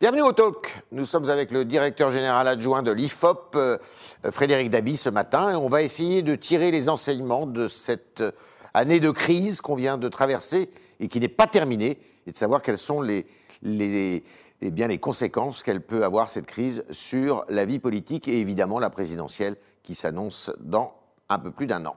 Bienvenue 0.00 0.22
au 0.22 0.32
Talk. 0.32 0.82
Nous 0.92 1.04
sommes 1.04 1.28
avec 1.28 1.50
le 1.50 1.66
directeur 1.66 2.10
général 2.10 2.48
adjoint 2.48 2.82
de 2.82 2.90
l'IFOP, 2.90 3.54
euh, 3.54 3.76
Frédéric 4.30 4.70
Dabi, 4.70 4.96
ce 4.96 5.10
matin, 5.10 5.52
et 5.52 5.56
on 5.56 5.68
va 5.68 5.82
essayer 5.82 6.22
de 6.22 6.34
tirer 6.36 6.70
les 6.70 6.88
enseignements 6.88 7.46
de 7.46 7.68
cette 7.68 8.22
euh, 8.22 8.32
année 8.72 8.98
de 8.98 9.10
crise 9.10 9.60
qu'on 9.60 9.74
vient 9.74 9.98
de 9.98 10.08
traverser 10.08 10.70
et 11.00 11.08
qui 11.08 11.20
n'est 11.20 11.28
pas 11.28 11.46
terminée, 11.46 11.98
et 12.26 12.32
de 12.32 12.36
savoir 12.38 12.62
quelles 12.62 12.78
sont 12.78 13.02
les, 13.02 13.26
les, 13.60 14.24
eh 14.62 14.70
bien, 14.70 14.88
les 14.88 14.96
conséquences 14.96 15.62
qu'elle 15.62 15.82
peut 15.82 16.02
avoir, 16.02 16.30
cette 16.30 16.46
crise, 16.46 16.82
sur 16.88 17.44
la 17.50 17.66
vie 17.66 17.78
politique 17.78 18.26
et 18.26 18.40
évidemment 18.40 18.78
la 18.78 18.88
présidentielle 18.88 19.54
qui 19.82 19.94
s'annonce 19.94 20.50
dans 20.60 20.94
un 21.28 21.38
peu 21.38 21.50
plus 21.50 21.66
d'un 21.66 21.84
an. 21.84 21.96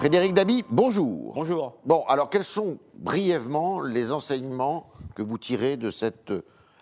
Frédéric 0.00 0.32
Dabi, 0.32 0.64
bonjour. 0.70 1.34
Bonjour. 1.34 1.74
Bon, 1.84 2.04
alors 2.08 2.30
quels 2.30 2.42
sont 2.42 2.78
brièvement 2.94 3.82
les 3.82 4.12
enseignements 4.12 4.86
que 5.14 5.20
vous 5.20 5.36
tirez 5.36 5.76
de 5.76 5.90
cette 5.90 6.32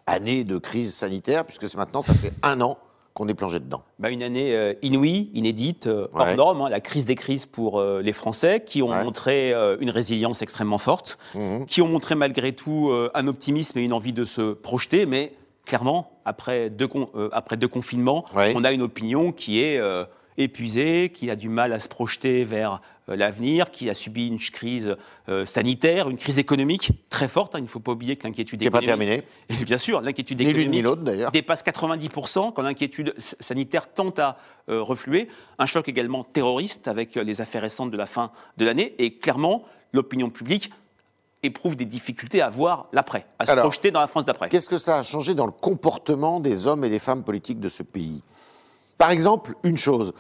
année 0.06 0.44
de 0.44 0.56
crise 0.56 0.94
sanitaire, 0.94 1.44
puisque 1.44 1.68
c'est 1.68 1.78
maintenant, 1.78 2.00
ça 2.00 2.14
fait 2.14 2.32
un 2.44 2.60
an 2.60 2.78
qu'on 3.14 3.26
est 3.26 3.34
plongé 3.34 3.58
dedans? 3.58 3.82
Bah, 3.98 4.10
Une 4.10 4.22
année 4.22 4.54
euh, 4.54 4.72
inouïe, 4.82 5.32
inédite, 5.34 5.88
euh, 5.88 6.06
hors 6.14 6.26
Ouais. 6.26 6.36
norme, 6.36 6.60
hein, 6.62 6.68
la 6.68 6.78
crise 6.80 7.06
des 7.06 7.16
crises 7.16 7.44
pour 7.44 7.80
euh, 7.80 8.00
les 8.02 8.12
Français, 8.12 8.62
qui 8.64 8.82
ont 8.82 8.90
Ouais. 8.90 9.02
montré 9.02 9.52
euh, 9.52 9.76
une 9.80 9.90
résilience 9.90 10.40
extrêmement 10.40 10.78
forte, 10.78 11.18
Mhm. 11.34 11.66
qui 11.66 11.82
ont 11.82 11.88
montré 11.88 12.14
malgré 12.14 12.52
tout 12.52 12.90
euh, 12.92 13.10
un 13.14 13.26
optimisme 13.26 13.80
et 13.80 13.82
une 13.82 13.92
envie 13.94 14.12
de 14.12 14.24
se 14.24 14.52
projeter, 14.52 15.06
mais 15.06 15.32
clairement, 15.66 16.12
après 16.24 16.70
deux, 16.70 16.86
con- 16.86 17.08
après 17.32 17.56
deux 17.56 17.66
confinements, 17.66 18.24
Ouais. 18.36 18.52
on 18.54 18.62
a 18.62 18.70
une 18.70 18.82
opinion 18.82 19.32
qui 19.32 19.60
est 19.60 19.80
épuisée, 20.38 21.10
qui 21.10 21.30
a 21.30 21.36
du 21.36 21.48
mal 21.48 21.72
à 21.72 21.78
se 21.80 21.88
projeter 21.88 22.44
vers 22.44 22.80
euh, 23.08 23.16
l'avenir, 23.16 23.70
qui 23.70 23.90
a 23.90 23.94
subi 23.94 24.28
une 24.28 24.38
crise 24.38 24.96
euh, 25.28 25.44
sanitaire, 25.44 26.08
une 26.08 26.16
crise 26.16 26.38
économique 26.38 26.92
très 27.10 27.28
forte. 27.28 27.54
hein. 27.54 27.58
Il 27.58 27.64
ne 27.64 27.68
faut 27.68 27.80
pas 27.80 27.92
oublier 27.92 28.16
que 28.16 28.26
l'inquiétude 28.26 28.58
Qui 28.60 28.64
n'est 28.66 28.70
pas 28.70 28.80
économique... 28.80 29.08
terminé. 29.08 29.60
Et 29.62 29.64
bien 29.64 29.78
sûr, 29.78 30.00
l'inquiétude 30.00 30.38
Ni 30.40 30.46
ni 30.46 30.50
économique 30.78 31.04
d'ailleurs. 31.04 31.30
dépasse 31.32 31.62
90% 31.64 32.52
quand 32.54 32.62
l'inquiétude 32.62 33.12
sanitaire 33.18 33.92
tente 33.92 34.18
à 34.18 34.38
euh, 34.70 34.80
refluer. 34.80 35.28
Un 35.58 35.66
choc 35.66 35.88
également 35.88 36.24
terroriste 36.24 36.88
avec 36.88 37.16
les 37.16 37.40
affaires 37.40 37.62
récentes 37.62 37.90
de 37.90 37.96
la 37.96 38.06
fin 38.06 38.30
de 38.56 38.64
l'année. 38.64 38.94
Et 38.98 39.14
clairement, 39.18 39.64
l'opinion 39.92 40.30
publique 40.30 40.70
éprouve 41.42 41.76
des 41.76 41.84
difficultés 41.84 42.42
à 42.42 42.48
voir 42.48 42.86
l'après, 42.92 43.26
à 43.38 43.46
se 43.46 43.52
Alors, 43.52 43.62
projeter 43.64 43.90
dans 43.90 44.00
la 44.00 44.08
France 44.08 44.24
d'après. 44.24 44.48
Qu'est-ce 44.48 44.68
que 44.68 44.78
ça 44.78 44.98
a 44.98 45.02
changé 45.02 45.34
dans 45.34 45.46
le 45.46 45.52
comportement 45.52 46.40
des 46.40 46.66
hommes 46.66 46.84
et 46.84 46.90
des 46.90 46.98
femmes 46.98 47.22
politiques 47.22 47.60
de 47.60 47.68
ce 47.68 47.82
pays? 47.82 48.22
Par 48.98 49.10
exemple, 49.10 49.54
une 49.62 49.78
chose. 49.78 50.12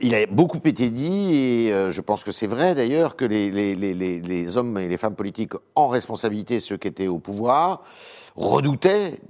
Il 0.00 0.14
a 0.14 0.26
beaucoup 0.26 0.60
été 0.64 0.90
dit, 0.90 1.34
et 1.34 1.72
euh, 1.72 1.92
je 1.92 2.00
pense 2.00 2.24
que 2.24 2.32
c'est 2.32 2.46
vrai 2.46 2.74
d'ailleurs, 2.74 3.14
que 3.14 3.24
les, 3.24 4.56
hommes 4.56 4.78
et 4.78 4.88
les 4.88 4.96
femmes 4.96 5.14
politiques 5.14 5.52
en 5.76 5.88
responsabilité, 5.88 6.58
ceux 6.58 6.78
qui 6.78 6.88
étaient 6.88 7.06
au 7.06 7.18
pouvoir, 7.18 7.82
redoutaient 8.34 9.20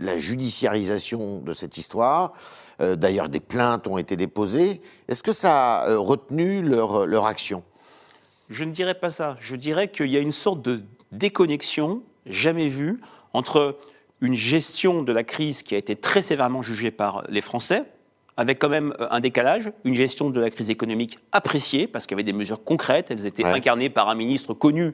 la 0.00 0.18
judiciarisation 0.18 1.40
de 1.40 1.52
cette 1.52 1.76
histoire. 1.76 2.32
Euh, 2.80 2.96
d'ailleurs, 2.96 3.28
des 3.28 3.40
plaintes 3.40 3.86
ont 3.86 3.98
été 3.98 4.16
déposées. 4.16 4.80
Est-ce 5.08 5.22
que 5.22 5.32
ça 5.32 5.80
a 5.80 5.88
euh, 5.90 5.98
retenu 5.98 6.62
leur 6.62 7.26
action? 7.26 7.62
Je 8.48 8.64
ne 8.64 8.72
dirais 8.72 8.94
pas 8.94 9.10
ça. 9.10 9.36
Je 9.40 9.54
dirais 9.54 9.88
qu'il 9.88 10.08
y 10.08 10.16
a 10.16 10.20
une 10.20 10.32
sorte 10.32 10.62
de 10.62 10.82
déconnexion 11.12 12.02
jamais 12.26 12.68
vue 12.68 13.00
entre 13.34 13.76
une 14.20 14.34
gestion 14.34 15.02
de 15.02 15.12
la 15.12 15.24
crise 15.24 15.62
qui 15.62 15.74
a 15.74 15.78
été 15.78 15.96
très 15.96 16.22
sévèrement 16.22 16.62
jugée 16.62 16.90
par 16.90 17.24
les 17.28 17.40
Français, 17.40 17.84
avec 18.38 18.58
quand 18.60 18.68
même 18.70 18.94
euh, 19.00 19.08
un 19.10 19.20
décalage, 19.20 19.70
une 19.84 19.94
gestion 19.94 20.30
de 20.30 20.40
la 20.40 20.48
crise 20.48 20.70
économique 20.70 21.18
appréciée, 21.32 21.86
parce 21.86 22.06
qu'il 22.06 22.14
y 22.14 22.18
avait 22.20 22.22
des 22.22 22.32
mesures 22.32 22.62
concrètes, 22.64 23.10
elles 23.10 23.26
étaient 23.26 23.44
Ouais. 23.44 23.50
incarnées 23.50 23.90
par 23.90 24.08
un 24.08 24.14
ministre 24.14 24.54
connu 24.54 24.92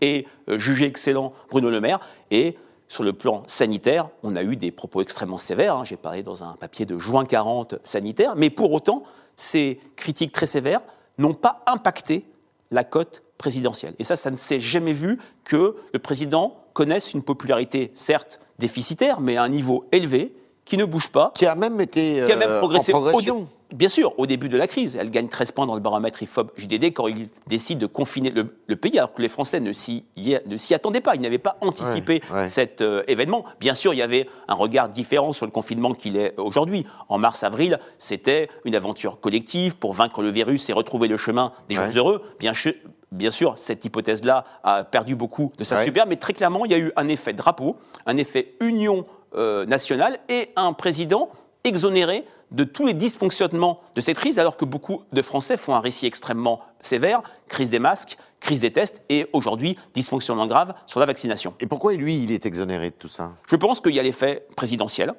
et 0.00 0.26
euh, 0.48 0.58
jugé 0.58 0.84
excellent, 0.86 1.32
Bruno 1.50 1.70
Le 1.70 1.80
Maire, 1.80 1.98
et 2.30 2.56
sur 2.88 3.02
le 3.02 3.12
plan 3.14 3.42
sanitaire, 3.46 4.08
on 4.22 4.36
a 4.36 4.42
eu 4.42 4.54
des 4.56 4.70
propos 4.70 5.00
extrêmement 5.00 5.38
sévères. 5.38 5.76
hein. 5.76 5.84
J'ai 5.84 5.96
parlé 5.96 6.22
dans 6.22 6.44
un 6.44 6.54
papier 6.56 6.84
de 6.84 6.98
juin 6.98 7.24
40 7.24 7.76
sanitaire, 7.82 8.34
mais 8.36 8.50
pour 8.50 8.70
autant, 8.72 9.02
ces 9.34 9.80
critiques 9.96 10.32
très 10.32 10.46
sévères 10.46 10.82
n'ont 11.16 11.32
pas 11.34 11.62
impacté 11.66 12.26
la 12.70 12.84
cote 12.84 13.22
présidentielle. 13.38 13.94
Et 13.98 14.04
ça, 14.04 14.16
ça 14.16 14.30
ne 14.30 14.36
s'est 14.36 14.60
jamais 14.60 14.92
vu 14.92 15.18
que 15.44 15.76
le 15.92 15.98
président 15.98 16.56
connaisse 16.74 17.14
une 17.14 17.22
popularité, 17.22 17.90
certes 17.94 18.40
déficitaire, 18.58 19.20
mais 19.20 19.36
à 19.38 19.42
un 19.42 19.48
niveau 19.48 19.86
élevé, 19.92 20.34
qui 20.64 20.76
ne 20.76 20.84
bouge 20.84 21.10
pas, 21.10 21.32
Qui 21.34 21.46
a 21.46 21.54
même 21.54 21.80
été 21.80 22.22
qui 22.26 22.32
a 22.32 22.36
même 22.36 22.48
euh, 22.48 22.58
progressé 22.58 22.92
en 22.94 23.00
progression 23.00 23.48
Bien 23.72 23.88
sûr, 23.88 24.12
au 24.18 24.26
début 24.26 24.50
de 24.50 24.58
la 24.58 24.66
crise, 24.66 24.96
elle 25.00 25.10
gagne 25.10 25.28
13 25.28 25.52
points 25.52 25.64
dans 25.66 25.74
le 25.74 25.80
baromètre 25.80 26.22
IFOP-JDD 26.22 26.92
quand 26.92 27.06
il 27.08 27.30
décide 27.46 27.78
de 27.78 27.86
confiner 27.86 28.28
le, 28.30 28.54
le 28.66 28.76
pays, 28.76 28.98
alors 28.98 29.14
que 29.14 29.22
les 29.22 29.30
Français 29.30 29.60
ne 29.60 29.72
s'y 29.72 30.04
y- 30.14 30.36
ne 30.44 30.56
s'y 30.58 30.74
attendaient 30.74 31.00
pas. 31.00 31.14
Ils 31.14 31.22
n'avaient 31.22 31.38
pas 31.38 31.56
anticipé 31.62 32.20
Ouais, 32.30 32.36
ouais. 32.40 32.48
cet 32.48 32.82
euh, 32.82 33.02
événement. 33.08 33.46
Bien 33.60 33.72
sûr, 33.72 33.94
il 33.94 33.96
y 33.96 34.02
avait 34.02 34.28
un 34.46 34.52
regard 34.52 34.90
différent 34.90 35.32
sur 35.32 35.46
le 35.46 35.52
confinement 35.52 35.94
qu'il 35.94 36.18
est 36.18 36.38
aujourd'hui. 36.38 36.84
En 37.08 37.16
mars-avril, 37.16 37.78
c'était 37.96 38.50
une 38.66 38.74
aventure 38.74 39.20
collective 39.20 39.76
pour 39.78 39.94
vaincre 39.94 40.22
le 40.22 40.28
virus 40.28 40.68
et 40.68 40.74
retrouver 40.74 41.08
le 41.08 41.16
chemin 41.16 41.52
des 41.70 41.78
Ouais. 41.78 41.90
jours 41.90 42.10
heureux. 42.10 42.22
Bien, 42.40 42.52
sûr- 42.52 42.74
bien 43.10 43.30
sûr, 43.30 43.54
cette 43.56 43.86
hypothèse-là 43.86 44.44
a 44.64 44.84
perdu 44.84 45.14
beaucoup 45.16 45.50
de 45.56 45.64
sa 45.64 45.82
superbe, 45.82 46.10
mais 46.10 46.16
très 46.16 46.34
clairement, 46.34 46.66
il 46.66 46.72
y 46.72 46.74
a 46.74 46.78
eu 46.78 46.92
un 46.96 47.08
effet 47.08 47.32
drapeau, 47.32 47.76
un 48.04 48.18
effet 48.18 48.52
union 48.60 49.04
euh, 49.34 49.66
nationale 49.66 50.18
et 50.28 50.50
un 50.56 50.72
président 50.72 51.30
exonéré 51.64 52.24
de 52.50 52.64
tous 52.64 52.86
les 52.86 52.94
dysfonctionnements 52.94 53.80
de 53.94 54.00
cette 54.00 54.18
crise, 54.18 54.38
alors 54.38 54.56
que 54.56 54.64
beaucoup 54.64 55.02
de 55.12 55.22
Français 55.22 55.56
font 55.56 55.74
un 55.74 55.80
récit 55.80 56.06
extrêmement 56.06 56.60
sévère, 56.80 57.22
crise 57.48 57.70
des 57.70 57.78
masques, 57.78 58.18
crise 58.42 58.60
des 58.60 58.72
tests 58.72 59.02
et 59.08 59.26
aujourd'hui 59.32 59.76
dysfonctionnement 59.94 60.46
grave 60.46 60.74
sur 60.86 61.00
la 61.00 61.06
vaccination. 61.06 61.54
Et 61.60 61.66
pourquoi 61.66 61.92
lui, 61.94 62.22
il 62.22 62.32
est 62.32 62.44
exonéré 62.46 62.90
de 62.90 62.94
tout 62.94 63.08
ça? 63.08 63.32
Je 63.46 63.56
pense 63.56 63.80
qu'il 63.80 63.94
y 63.94 64.00
a 64.00 64.02
l'effet 64.02 64.46
présidentiel, 64.56 65.14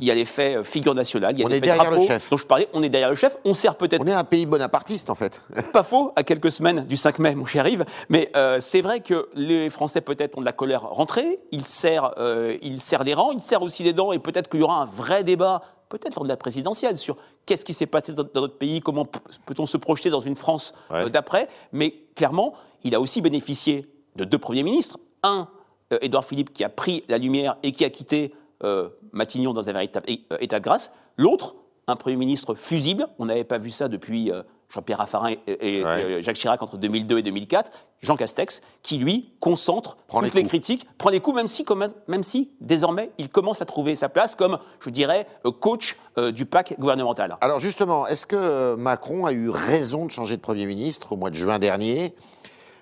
il 0.00 0.06
y 0.06 0.10
a 0.10 0.14
l'effet 0.14 0.56
euh, 0.56 0.64
figure 0.64 0.94
nationale, 0.94 1.34
il 1.36 1.40
y 1.40 1.44
a 1.44 1.46
Mhm. 1.46 1.52
On 1.52 1.54
est 1.54 1.60
l'effet 1.60 1.66
derrière 1.66 1.90
le 1.90 1.96
drapeau 1.96 2.06
chef. 2.06 2.30
dont 2.30 2.36
je 2.36 2.46
parlais, 2.46 2.68
on 2.72 2.82
est 2.82 2.88
derrière 2.88 3.10
le 3.10 3.16
chef, 3.16 3.36
on 3.44 3.54
sert 3.54 3.76
peut-être 3.76 4.02
On 4.02 4.06
est 4.06 4.12
un 4.12 4.24
pays 4.24 4.46
bonapartiste 4.46 5.10
en 5.10 5.14
fait. 5.14 5.42
pas 5.72 5.82
faux, 5.82 6.12
à 6.16 6.22
quelques 6.22 6.50
semaines 6.50 6.84
du 6.84 6.96
5 6.96 7.18
mai, 7.20 7.34
mon 7.34 7.46
cher 7.46 7.66
Yves, 7.66 7.84
mais 8.08 8.30
euh, 8.36 8.58
c'est 8.60 8.80
vrai 8.80 9.00
que 9.00 9.28
les 9.34 9.70
Français 9.70 10.00
peut-être 10.00 10.36
ont 10.36 10.40
de 10.40 10.46
la 10.46 10.52
colère 10.52 10.82
rentrée, 10.82 11.38
ils 11.52 11.64
serrent, 11.64 12.12
euh, 12.18 12.56
ils 12.62 12.80
serrent 12.80 13.04
les 13.04 13.14
rangs, 13.14 13.32
ils 13.32 13.42
serrent 13.42 13.62
aussi 13.62 13.82
les 13.82 13.92
dents, 13.92 14.12
et 14.12 14.18
peut-être 14.18 14.48
qu'il 14.48 14.60
y 14.60 14.62
aura 14.62 14.82
un 14.82 14.86
vrai 14.86 15.24
débat, 15.24 15.62
peut-être 15.88 16.16
lors 16.16 16.24
de 16.24 16.28
la 16.28 16.36
présidentielle, 16.36 16.96
sur 16.96 17.16
qu'est-ce 17.46 17.64
qui 17.64 17.74
s'est 17.74 17.86
passé 17.86 18.12
dans, 18.12 18.24
dans 18.24 18.42
notre 18.42 18.58
pays, 18.58 18.80
comment 18.80 19.04
peut-on 19.04 19.66
se 19.66 19.76
projeter 19.76 20.10
dans 20.10 20.20
une 20.20 20.36
France 20.36 20.74
euh, 20.90 21.08
d'après, 21.08 21.48
mais 21.72 21.94
clairement, 22.14 22.54
il 22.84 22.94
a 22.94 23.00
aussi 23.00 23.20
bénéficié 23.20 23.86
de 24.16 24.24
deux 24.24 24.38
premiers 24.38 24.62
ministres, 24.62 24.98
un, 25.22 25.48
euh, 25.92 25.98
Édouard 26.00 26.24
Philippe, 26.24 26.52
qui 26.52 26.64
a 26.64 26.68
pris 26.68 27.04
la 27.08 27.18
lumière 27.18 27.56
et 27.62 27.72
qui 27.72 27.84
a 27.84 27.90
quitté 27.90 28.34
euh, 28.64 28.88
Matignon 29.12 29.52
dans 29.52 29.68
un 29.68 29.72
véritable 29.72 30.06
état 30.40 30.58
de 30.58 30.64
grâce, 30.64 30.90
l'autre, 31.16 31.56
un 31.86 31.96
Premier 31.96 32.16
ministre 32.16 32.54
fusible, 32.54 33.06
on 33.18 33.26
n'avait 33.26 33.44
pas 33.44 33.58
vu 33.58 33.70
ça 33.70 33.88
depuis 33.88 34.30
Jean-Pierre 34.72 34.98
Raffarin 34.98 35.30
et, 35.30 35.78
et, 35.78 35.82
Ouais. 35.82 36.04
euh, 36.04 36.22
Jacques 36.22 36.36
Chirac 36.36 36.62
entre 36.62 36.76
2002 36.76 37.18
et 37.18 37.22
2004, 37.22 37.70
Jean 38.02 38.16
Castex, 38.16 38.60
qui 38.82 38.98
lui 38.98 39.32
concentre 39.40 39.96
Prend 40.06 40.20
toutes 40.20 40.34
les 40.34 40.44
critiques, 40.44 40.86
prend 40.98 41.08
les 41.10 41.20
coups, 41.20 41.36
même 41.36 41.48
si, 41.48 41.64
comme- 41.64 41.88
même 42.06 42.22
si 42.22 42.50
désormais 42.60 43.10
il 43.18 43.30
commence 43.30 43.62
à 43.62 43.64
trouver 43.64 43.96
sa 43.96 44.08
place 44.08 44.34
comme, 44.34 44.58
je 44.80 44.90
dirais, 44.90 45.26
euh, 45.46 45.50
coach 45.50 45.96
euh, 46.18 46.30
du 46.32 46.44
pack 46.44 46.74
gouvernemental. 46.78 47.36
Alors 47.40 47.60
justement, 47.60 48.06
est-ce 48.06 48.26
que 48.26 48.74
Macron 48.74 49.24
a 49.26 49.32
eu 49.32 49.48
raison 49.48 50.04
de 50.04 50.10
changer 50.10 50.36
de 50.36 50.42
Premier 50.42 50.66
ministre 50.66 51.12
au 51.12 51.16
mois 51.16 51.30
de 51.30 51.36
juin 51.36 51.58
dernier? 51.58 52.14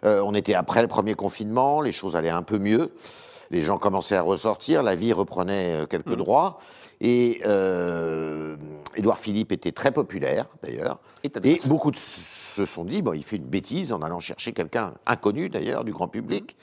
Euh, 0.05 0.21
On 0.25 0.35
était 0.35 0.55
après 0.55 0.83
le 0.83 0.89
premier 0.89 1.15
confinement, 1.15 1.81
les 1.81 1.93
choses 1.93 2.17
allaient 2.17 2.29
un 2.31 2.43
peu 2.43 2.59
mieux, 2.59 2.93
les 3.51 3.63
gens 3.63 3.79
commençaient 3.79 4.17
à 4.17 4.23
ressortir, 4.23 4.83
la 4.83 4.95
vie 4.95 5.13
reprenait 5.13 5.83
euh, 5.83 5.87
quelques 5.87 6.07
Mm. 6.07 6.17
droits, 6.17 6.59
et 7.01 7.41
euh, 7.47 8.57
Édouard 8.95 9.19
Philippe 9.19 9.53
était 9.53 9.73
très 9.73 9.93
populaire 9.93 10.47
d'ailleurs. 10.63 10.99
Et 11.23 11.59
beaucoup 11.67 11.91
de 11.91 11.97
se 11.97 12.65
sont 12.65 12.85
dit, 12.85 13.03
bon, 13.03 13.13
il 13.13 13.23
fait 13.23 13.37
une 13.37 13.45
bêtise 13.45 13.93
en 13.93 14.01
allant 14.03 14.21
chercher 14.21 14.53
quelqu'un 14.53 14.95
inconnu 15.07 15.49
d'ailleurs 15.49 15.85
du 15.85 15.93
grand 15.93 16.09
public, 16.09 16.57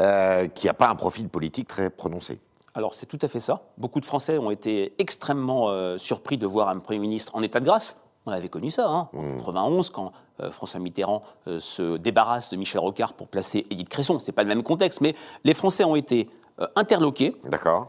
euh, 0.00 0.48
qui 0.48 0.66
n'a 0.66 0.74
pas 0.74 0.88
un 0.88 0.94
profil 0.94 1.28
politique 1.28 1.68
très 1.68 1.90
prononcé. 1.90 2.40
Alors 2.74 2.94
c'est 2.94 3.06
tout 3.06 3.18
à 3.22 3.28
fait 3.28 3.40
ça. 3.40 3.62
Beaucoup 3.78 4.00
de 4.00 4.04
Français 4.04 4.38
ont 4.38 4.50
été 4.50 4.94
extrêmement 4.98 5.68
euh, 5.68 5.96
surpris 5.98 6.38
de 6.38 6.46
voir 6.46 6.68
un 6.68 6.78
Premier 6.78 6.98
ministre 6.98 7.34
en 7.36 7.42
état 7.42 7.60
de 7.60 7.66
grâce. 7.66 7.96
On 8.26 8.32
avait 8.32 8.48
connu 8.48 8.70
ça 8.70 8.88
hein, 8.88 9.08
en 9.12 9.36
91 9.36 9.90
quand 9.90 10.12
euh, 10.40 10.50
François 10.50 10.80
Mitterrand 10.80 11.22
euh, 11.46 11.60
se 11.60 11.98
débarrasse 11.98 12.50
de 12.50 12.56
Michel 12.56 12.80
Rocard 12.80 13.12
pour 13.12 13.28
placer 13.28 13.66
Édith 13.70 13.88
Cresson. 13.88 14.18
C'est 14.18 14.32
pas 14.32 14.42
le 14.42 14.48
même 14.48 14.62
contexte, 14.62 15.00
mais 15.00 15.14
les 15.44 15.54
Français 15.54 15.84
ont 15.84 15.96
été 15.96 16.28
interloqués, 16.76 17.34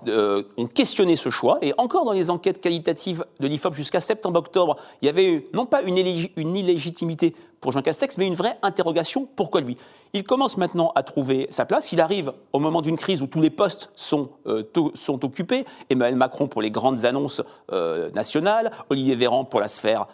euh, 0.08 0.44
ont 0.58 0.66
questionné 0.66 1.16
ce 1.16 1.30
choix. 1.30 1.60
Et 1.62 1.74
encore 1.78 2.06
dans 2.06 2.14
les 2.14 2.30
enquêtes 2.30 2.62
qualitatives 2.62 3.24
de 3.40 3.48
l'IFOP 3.48 3.76
jusqu'à 3.76 4.00
septembre-octobre, 4.00 4.78
il 5.02 5.06
y 5.06 5.10
avait 5.10 5.46
non 5.54 5.66
pas 5.66 5.84
une, 5.84 5.98
une, 5.98 6.56
illégitimité 6.56 7.36
pour 7.62 7.72
Jean 7.72 7.82
Castex, 7.82 8.18
mais 8.18 8.26
une 8.26 8.34
vraie 8.34 8.58
interrogation. 8.64 9.28
Pourquoi 9.36 9.62
lui? 9.62 9.78
Il 10.14 10.24
commence 10.24 10.58
maintenant 10.58 10.94
à 10.96 11.04
trouver 11.04 11.46
sa 11.50 11.66
place. 11.66 11.92
Il 11.92 12.02
arrive 12.02 12.32
au 12.54 12.60
moment 12.60 12.82
d'une 12.82 12.96
crise 12.96 13.22
où 13.22 13.28
tous 13.28 13.42
les 13.42 13.50
postes 13.50 13.92
sont, 13.96 14.30
euh, 14.48 14.64
sont 14.96 15.24
occupés. 15.26 15.66
Emmanuel 15.90 16.16
Macron 16.16 16.48
pour 16.48 16.62
les 16.62 16.72
grandes 16.72 17.06
annonces 17.06 17.44
nationales, 18.14 18.72
Olivier 18.90 19.16
Véran 19.16 19.46
pour 19.46 19.60
la 19.60 19.68
sphère 19.68 20.08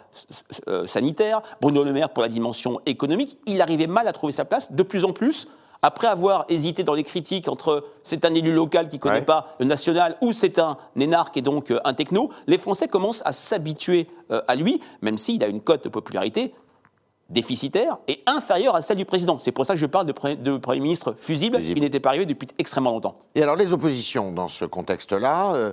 sanitaire, 0.86 1.42
Bruno 1.60 1.84
Le 1.84 1.92
Maire 1.92 2.10
pour 2.10 2.22
la 2.22 2.28
dimension 2.28 2.80
économique. 2.84 3.38
Il 3.46 3.62
arrivait 3.62 3.86
mal 3.86 4.08
à 4.08 4.12
trouver 4.12 4.32
sa 4.32 4.44
place. 4.44 4.72
De 4.72 4.82
plus 4.82 5.04
en 5.04 5.12
plus, 5.12 5.46
après 5.82 6.06
avoir 6.06 6.46
hésité 6.48 6.84
dans 6.84 6.94
les 6.94 7.02
critiques 7.02 7.48
entre 7.48 7.84
c'est 8.04 8.24
un 8.24 8.34
élu 8.34 8.52
local 8.52 8.88
qui 8.88 8.96
ne 8.96 9.00
connaît 9.00 9.22
pas 9.22 9.56
le 9.58 9.66
national 9.66 10.16
ou 10.20 10.32
c'est 10.32 10.58
un 10.58 10.76
énarque 10.98 11.36
et 11.36 11.42
donc 11.42 11.70
euh, 11.70 11.80
un 11.84 11.92
techno, 11.92 12.30
les 12.46 12.58
Français 12.58 12.86
commencent 12.86 13.22
à 13.24 13.32
s'habituer 13.32 14.06
euh, 14.30 14.40
à 14.46 14.54
lui, 14.54 14.80
même 15.02 15.18
s'il 15.18 15.42
a 15.42 15.48
une 15.48 15.60
cote 15.60 15.84
de 15.84 15.88
popularité 15.88 16.54
déficitaire 17.30 17.98
et 18.08 18.22
inférieure 18.26 18.76
à 18.76 18.82
celle 18.82 18.98
du 18.98 19.04
président. 19.04 19.38
C'est 19.38 19.52
pour 19.52 19.66
ça 19.66 19.74
que 19.74 19.80
je 19.80 19.86
parle 19.86 20.06
de, 20.06 20.12
Premier 20.12 20.80
ministre 20.80 21.14
fusible, 21.18 21.60
qui 21.60 21.74
n'était 21.74 22.00
pas 22.00 22.10
arrivé 22.10 22.26
depuis 22.26 22.46
extrêmement 22.58 22.90
longtemps. 22.90 23.16
Et 23.34 23.42
alors 23.42 23.56
les 23.56 23.72
oppositions 23.72 24.32
dans 24.32 24.48
ce 24.48 24.64
contexte-là 24.64 25.54
euh, 25.54 25.72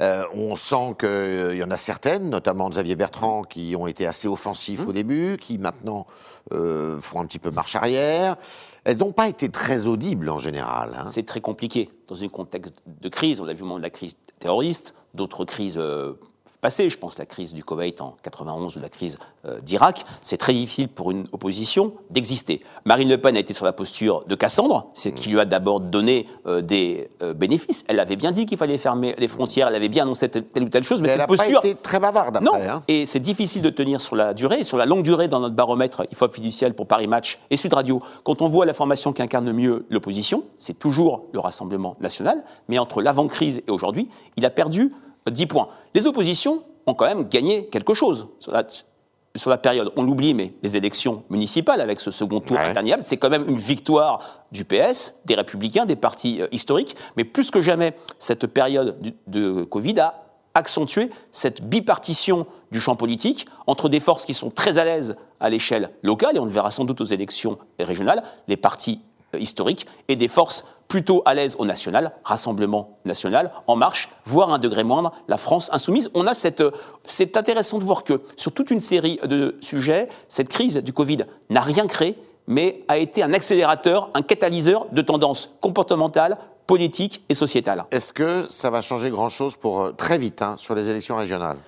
on 0.00 0.54
sent 0.54 0.96
qu'il 0.98 1.56
y 1.56 1.62
en 1.62 1.70
a 1.70 1.76
certaines, 1.76 2.30
notamment 2.30 2.70
Xavier 2.70 2.96
Bertrand, 2.96 3.42
qui 3.42 3.76
ont 3.76 3.86
été 3.86 4.06
assez 4.06 4.28
offensifs 4.28 4.84
mmh. 4.84 4.88
au 4.88 4.92
début, 4.92 5.36
qui 5.38 5.58
maintenant 5.58 6.06
font 6.50 7.20
un 7.20 7.26
petit 7.26 7.38
peu 7.38 7.50
marche 7.50 7.76
arrière 7.76 8.36
elles 8.84 8.98
n'ont 8.98 9.12
pas 9.12 9.28
été 9.28 9.48
très 9.48 9.86
audibles 9.86 10.28
en 10.30 10.38
général. 10.38 10.94
Hein. 10.96 11.08
C'est 11.10 11.26
très 11.26 11.40
compliqué. 11.40 11.90
Dans 12.08 12.22
un 12.22 12.28
contexte 12.28 12.74
de 12.86 13.08
crise, 13.08 13.40
on 13.40 13.44
l'a 13.44 13.54
vu 13.54 13.62
au 13.62 13.66
moment 13.66 13.78
de 13.78 13.82
la 13.82 13.90
crise 13.90 14.14
terroriste, 14.38 14.94
d'autres 15.14 15.44
crises 15.44 15.78
euh, 15.78 16.14
passé, 16.60 16.90
je 16.90 16.98
pense 16.98 17.18
la 17.18 17.26
crise 17.26 17.54
du 17.54 17.64
Koweït 17.64 18.00
en 18.00 18.16
91 18.22 18.76
ou 18.76 18.80
la 18.80 18.88
crise 18.88 19.18
euh, 19.44 19.60
d'Irak, 19.60 20.04
c'est 20.22 20.36
très 20.36 20.52
difficile 20.52 20.88
pour 20.88 21.10
une 21.10 21.24
opposition 21.32 21.94
d'exister. 22.10 22.60
Marine 22.84 23.08
Le 23.08 23.18
Pen 23.18 23.36
a 23.36 23.40
été 23.40 23.52
sur 23.52 23.64
la 23.64 23.72
posture 23.72 24.24
de 24.26 24.34
Cassandre, 24.34 24.90
ce 24.94 25.08
qui 25.08 25.30
lui 25.30 25.40
a 25.40 25.44
d'abord 25.44 25.80
donné 25.80 26.26
euh, 26.46 26.60
des 26.60 27.10
euh, 27.22 27.34
bénéfices. 27.34 27.84
Elle 27.88 28.00
avait 28.00 28.16
bien 28.16 28.30
dit 28.30 28.46
qu'il 28.46 28.58
fallait 28.58 28.78
fermer 28.78 29.14
les 29.18 29.28
frontières, 29.28 29.68
elle 29.68 29.74
avait 29.74 29.88
bien 29.88 30.04
annoncé 30.04 30.28
telle, 30.28 30.44
ou 30.62 30.68
telle 30.68 30.84
chose, 30.84 31.00
mais, 31.00 31.08
mais 31.08 31.12
cette 31.12 31.20
elle 31.20 31.26
posture... 31.26 31.60
pas 31.60 31.68
été 31.68 31.80
très 31.80 31.98
bavarde 31.98 32.36
après. 32.36 32.44
Non, 32.44 32.54
hein. 32.54 32.82
et 32.88 33.06
c'est 33.06 33.20
difficile 33.20 33.62
de 33.62 33.70
tenir 33.70 34.00
sur 34.00 34.16
la 34.16 34.34
durée, 34.34 34.60
et 34.60 34.64
sur 34.64 34.76
la 34.76 34.86
longue 34.86 35.02
durée 35.02 35.28
dans 35.28 35.40
notre 35.40 35.54
baromètre 35.54 36.04
IFOP 36.12 36.34
fiducial 36.34 36.74
pour 36.74 36.86
Paris 36.86 37.06
Match 37.06 37.38
et 37.50 37.56
Sud 37.56 37.72
Radio. 37.72 38.02
Quand 38.24 38.42
on 38.42 38.48
voit 38.48 38.66
la 38.66 38.74
formation 38.74 39.12
qui 39.12 39.22
incarne 39.22 39.50
mieux 39.52 39.86
l'opposition, 39.90 40.44
c'est 40.58 40.78
toujours 40.78 41.24
le 41.32 41.40
Rassemblement 41.40 41.96
national, 42.00 42.44
mais 42.68 42.78
entre 42.78 43.00
l'avant-crise 43.00 43.62
et 43.66 43.70
aujourd'hui, 43.70 44.08
il 44.36 44.44
a 44.44 44.50
perdu 44.50 44.92
10 45.28 45.46
points. 45.46 45.68
Les 45.94 46.06
oppositions 46.06 46.62
ont 46.86 46.94
quand 46.94 47.06
même 47.06 47.28
gagné 47.28 47.66
quelque 47.66 47.94
chose 47.94 48.28
sur 48.38 48.52
la, 48.52 49.58
période. 49.58 49.92
On 49.96 50.02
l'oublie, 50.02 50.34
mais 50.34 50.54
les 50.62 50.76
élections 50.76 51.22
municipales 51.30 51.80
avec 51.80 52.00
ce 52.00 52.10
second 52.10 52.40
tour 52.40 52.56
ouais. 52.56 52.96
c'est 53.02 53.16
quand 53.16 53.30
même 53.30 53.48
une 53.48 53.58
victoire 53.58 54.44
du 54.50 54.64
PS, 54.64 55.14
des 55.24 55.34
Républicains, 55.34 55.86
des 55.86 55.96
partis 55.96 56.42
euh, 56.42 56.48
historiques. 56.52 56.96
Mais 57.16 57.24
plus 57.24 57.50
que 57.50 57.60
jamais, 57.60 57.94
cette 58.18 58.46
période 58.46 58.96
de 59.26 59.64
Covid 59.64 60.00
a 60.00 60.24
accentué 60.54 61.10
cette 61.30 61.62
bipartition 61.62 62.46
du 62.72 62.80
champ 62.80 62.96
politique 62.96 63.46
entre 63.66 63.88
des 63.88 64.00
forces 64.00 64.24
qui 64.24 64.34
sont 64.34 64.50
très 64.50 64.78
à 64.78 64.84
l'aise 64.84 65.14
à 65.38 65.48
l'échelle 65.48 65.90
locale, 66.02 66.36
et 66.36 66.38
on 66.40 66.44
le 66.44 66.50
verra 66.50 66.70
sans 66.70 66.84
doute 66.84 67.00
aux 67.00 67.04
élections 67.04 67.58
régionales, 67.78 68.22
les 68.48 68.56
partis 68.56 69.00
euh, 69.34 69.38
historiques, 69.38 69.86
et 70.08 70.16
des 70.16 70.28
forces 70.28 70.64
plutôt 70.90 71.22
à 71.24 71.34
l'aise 71.34 71.54
au 71.58 71.64
national, 71.64 72.12
Rassemblement 72.24 72.98
national, 73.04 73.52
En 73.68 73.76
Marche, 73.76 74.10
voire 74.24 74.52
un 74.52 74.58
degré 74.58 74.82
moindre, 74.82 75.12
la 75.28 75.36
France 75.36 75.70
insoumise. 75.72 76.10
On 76.14 76.26
a 76.26 76.34
cette, 76.34 76.64
c'est 77.04 77.36
intéressant 77.36 77.78
de 77.78 77.84
voir 77.84 78.02
que 78.02 78.22
sur 78.36 78.52
toute 78.52 78.70
une 78.72 78.80
série 78.80 79.20
de 79.22 79.56
sujets, 79.60 80.08
cette 80.26 80.48
crise 80.48 80.78
du 80.78 80.92
Covid 80.92 81.26
n'a 81.48 81.60
rien 81.60 81.86
créé, 81.86 82.18
mais 82.48 82.80
a 82.88 82.98
été 82.98 83.22
un 83.22 83.32
accélérateur, 83.32 84.10
un 84.14 84.22
catalyseur 84.22 84.86
de 84.90 85.00
tendances 85.00 85.50
comportementales, 85.60 86.36
politiques 86.66 87.24
et 87.28 87.34
sociétales. 87.34 87.84
Est-ce 87.92 88.12
que 88.12 88.46
ça 88.50 88.70
va 88.70 88.80
changer 88.80 89.10
grand-chose 89.10 89.56
pour 89.56 89.82
euh, 89.82 89.92
très 89.92 90.18
vite 90.18 90.42
hein, 90.42 90.56
sur 90.56 90.74
les 90.74 90.88
élections 90.88 91.16
régionales 91.16 91.58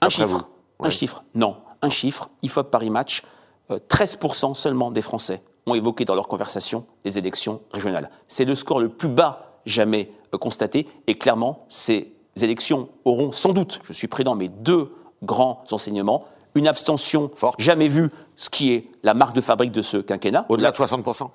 Un 0.00 0.08
chiffre, 0.08 0.48
un 0.80 0.90
chiffre, 0.90 1.22
non, 1.34 1.56
un 1.82 1.90
chiffre. 1.90 2.30
IFOP 2.42 2.70
Paris 2.70 2.90
Match, 2.90 3.22
13% 3.70 4.50
euh, 4.50 4.54
seulement 4.54 4.90
des 4.90 5.02
Français 5.02 5.42
ont 5.66 5.74
évoqué 5.74 6.04
dans 6.04 6.14
leur 6.14 6.28
conversation 6.28 6.84
les 7.04 7.18
élections 7.18 7.60
régionales. 7.72 8.10
C'est 8.26 8.44
le 8.44 8.54
score 8.54 8.80
le 8.80 8.88
plus 8.88 9.08
bas 9.08 9.60
jamais 9.66 10.10
euh, 10.34 10.38
constaté, 10.38 10.86
et 11.06 11.18
clairement, 11.18 11.66
ces 11.68 12.12
élections 12.40 12.88
auront 13.04 13.32
sans 13.32 13.52
doute, 13.52 13.80
je 13.84 13.92
suis 13.92 14.08
prudent, 14.08 14.34
mais 14.34 14.48
deux 14.48 14.92
grands 15.22 15.62
enseignements. 15.70 16.24
Une 16.54 16.66
abstention 16.66 17.30
jamais 17.58 17.88
vue, 17.88 18.10
ce 18.36 18.50
qui 18.50 18.72
est 18.72 18.88
la 19.02 19.14
marque 19.14 19.36
de 19.36 19.40
fabrique 19.40 19.72
de 19.72 19.82
ce 19.82 19.98
quinquennat. 19.98 20.46
Au-delà 20.48 20.72
de 20.72 20.76
60% 20.76 21.30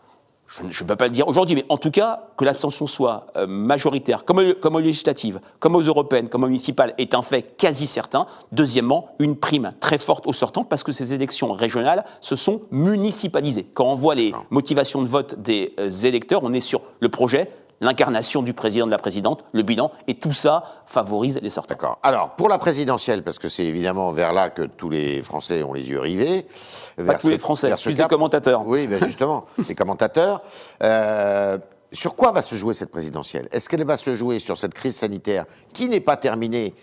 je 0.48 0.84
ne 0.84 0.88
peux 0.88 0.96
pas 0.96 1.06
le 1.06 1.12
dire 1.12 1.28
aujourd'hui, 1.28 1.56
mais 1.56 1.66
en 1.70 1.78
tout 1.78 1.92
cas, 1.92 2.28
que 2.38 2.46
l'abstention 2.46 2.88
soit 2.88 3.28
euh, 3.36 3.48
majoritaire, 3.48 4.26
comme, 4.26 4.54
comme 4.54 4.76
aux 4.76 4.80
législatives, 4.80 5.40
comme 5.60 5.76
aux 5.76 5.82
européennes, 5.82 6.30
comme 6.30 6.44
aux 6.44 6.48
municipales, 6.48 6.94
est 6.98 7.14
un 7.14 7.22
fait 7.22 7.42
quasi 7.58 7.88
certain. 7.88 8.28
Deuxièmement, 8.52 9.10
une 9.20 9.36
prime 9.36 9.74
très 9.80 9.98
forte 9.98 10.28
aux 10.28 10.34
sortants, 10.34 10.64
parce 10.64 10.84
que 10.84 10.92
ces 10.92 11.14
élections 11.14 11.52
régionales 11.52 12.06
se 12.22 12.36
sont 12.36 12.62
municipalisées. 12.72 13.68
Quand 13.74 13.86
on 13.86 13.96
voit 13.96 14.16
les 14.16 14.34
motivations 14.50 15.02
de 15.02 15.08
vote 15.08 15.42
des 15.42 15.74
euh, 15.80 15.90
électeurs, 15.90 16.42
on 16.44 16.54
est 16.54 16.62
sur 16.62 16.82
le 17.00 17.10
projet 17.10 17.50
l'incarnation 17.86 18.42
du 18.42 18.54
président, 18.54 18.86
de 18.86 18.92
la 18.92 18.98
présidente, 18.98 19.46
le 19.54 19.64
bilan, 19.64 19.92
et 20.08 20.16
tout 20.16 20.32
ça 20.32 20.64
favorise 20.86 21.40
les 21.42 21.50
sortants. 21.50 21.76
D'accord. 21.76 22.00
Alors, 22.04 22.32
pour 22.32 22.50
la 22.50 22.58
présidentielle, 22.58 23.24
parce 23.24 23.40
que 23.40 23.48
c'est 23.48 23.66
évidemment 23.66 24.12
vers 24.12 24.34
là 24.34 24.50
que 24.50 24.64
tous 24.64 24.90
les 24.90 25.22
Français 25.22 25.64
ont 25.64 25.74
les 25.74 25.90
yeux 25.90 26.00
rivés. 26.00 26.48
Pas 26.98 27.16
tous 27.16 27.30
les 27.30 27.38
Français, 27.38 27.74
plus 27.82 27.98
les 27.98 28.08
commentateurs. 28.08 28.68
Oui, 28.68 28.88
ben 28.88 29.04
justement, 29.04 29.46
les 29.70 29.76
commentateurs. 29.76 30.42
Euh, 30.84 31.58
sur 31.92 32.16
quoi 32.16 32.32
va 32.32 32.42
se 32.42 32.56
jouer 32.56 32.74
cette 32.74 32.92
présidentielle? 32.92 33.48
Est-ce 33.52 33.70
qu'elle 33.70 33.86
va 33.86 33.98
se 33.98 34.14
jouer 34.16 34.40
sur 34.40 34.58
cette 34.58 34.74
crise 34.74 34.96
sanitaire 34.96 35.46
qui 35.74 35.88
n'est 35.88 36.02
pas 36.02 36.18
terminée 36.18 36.74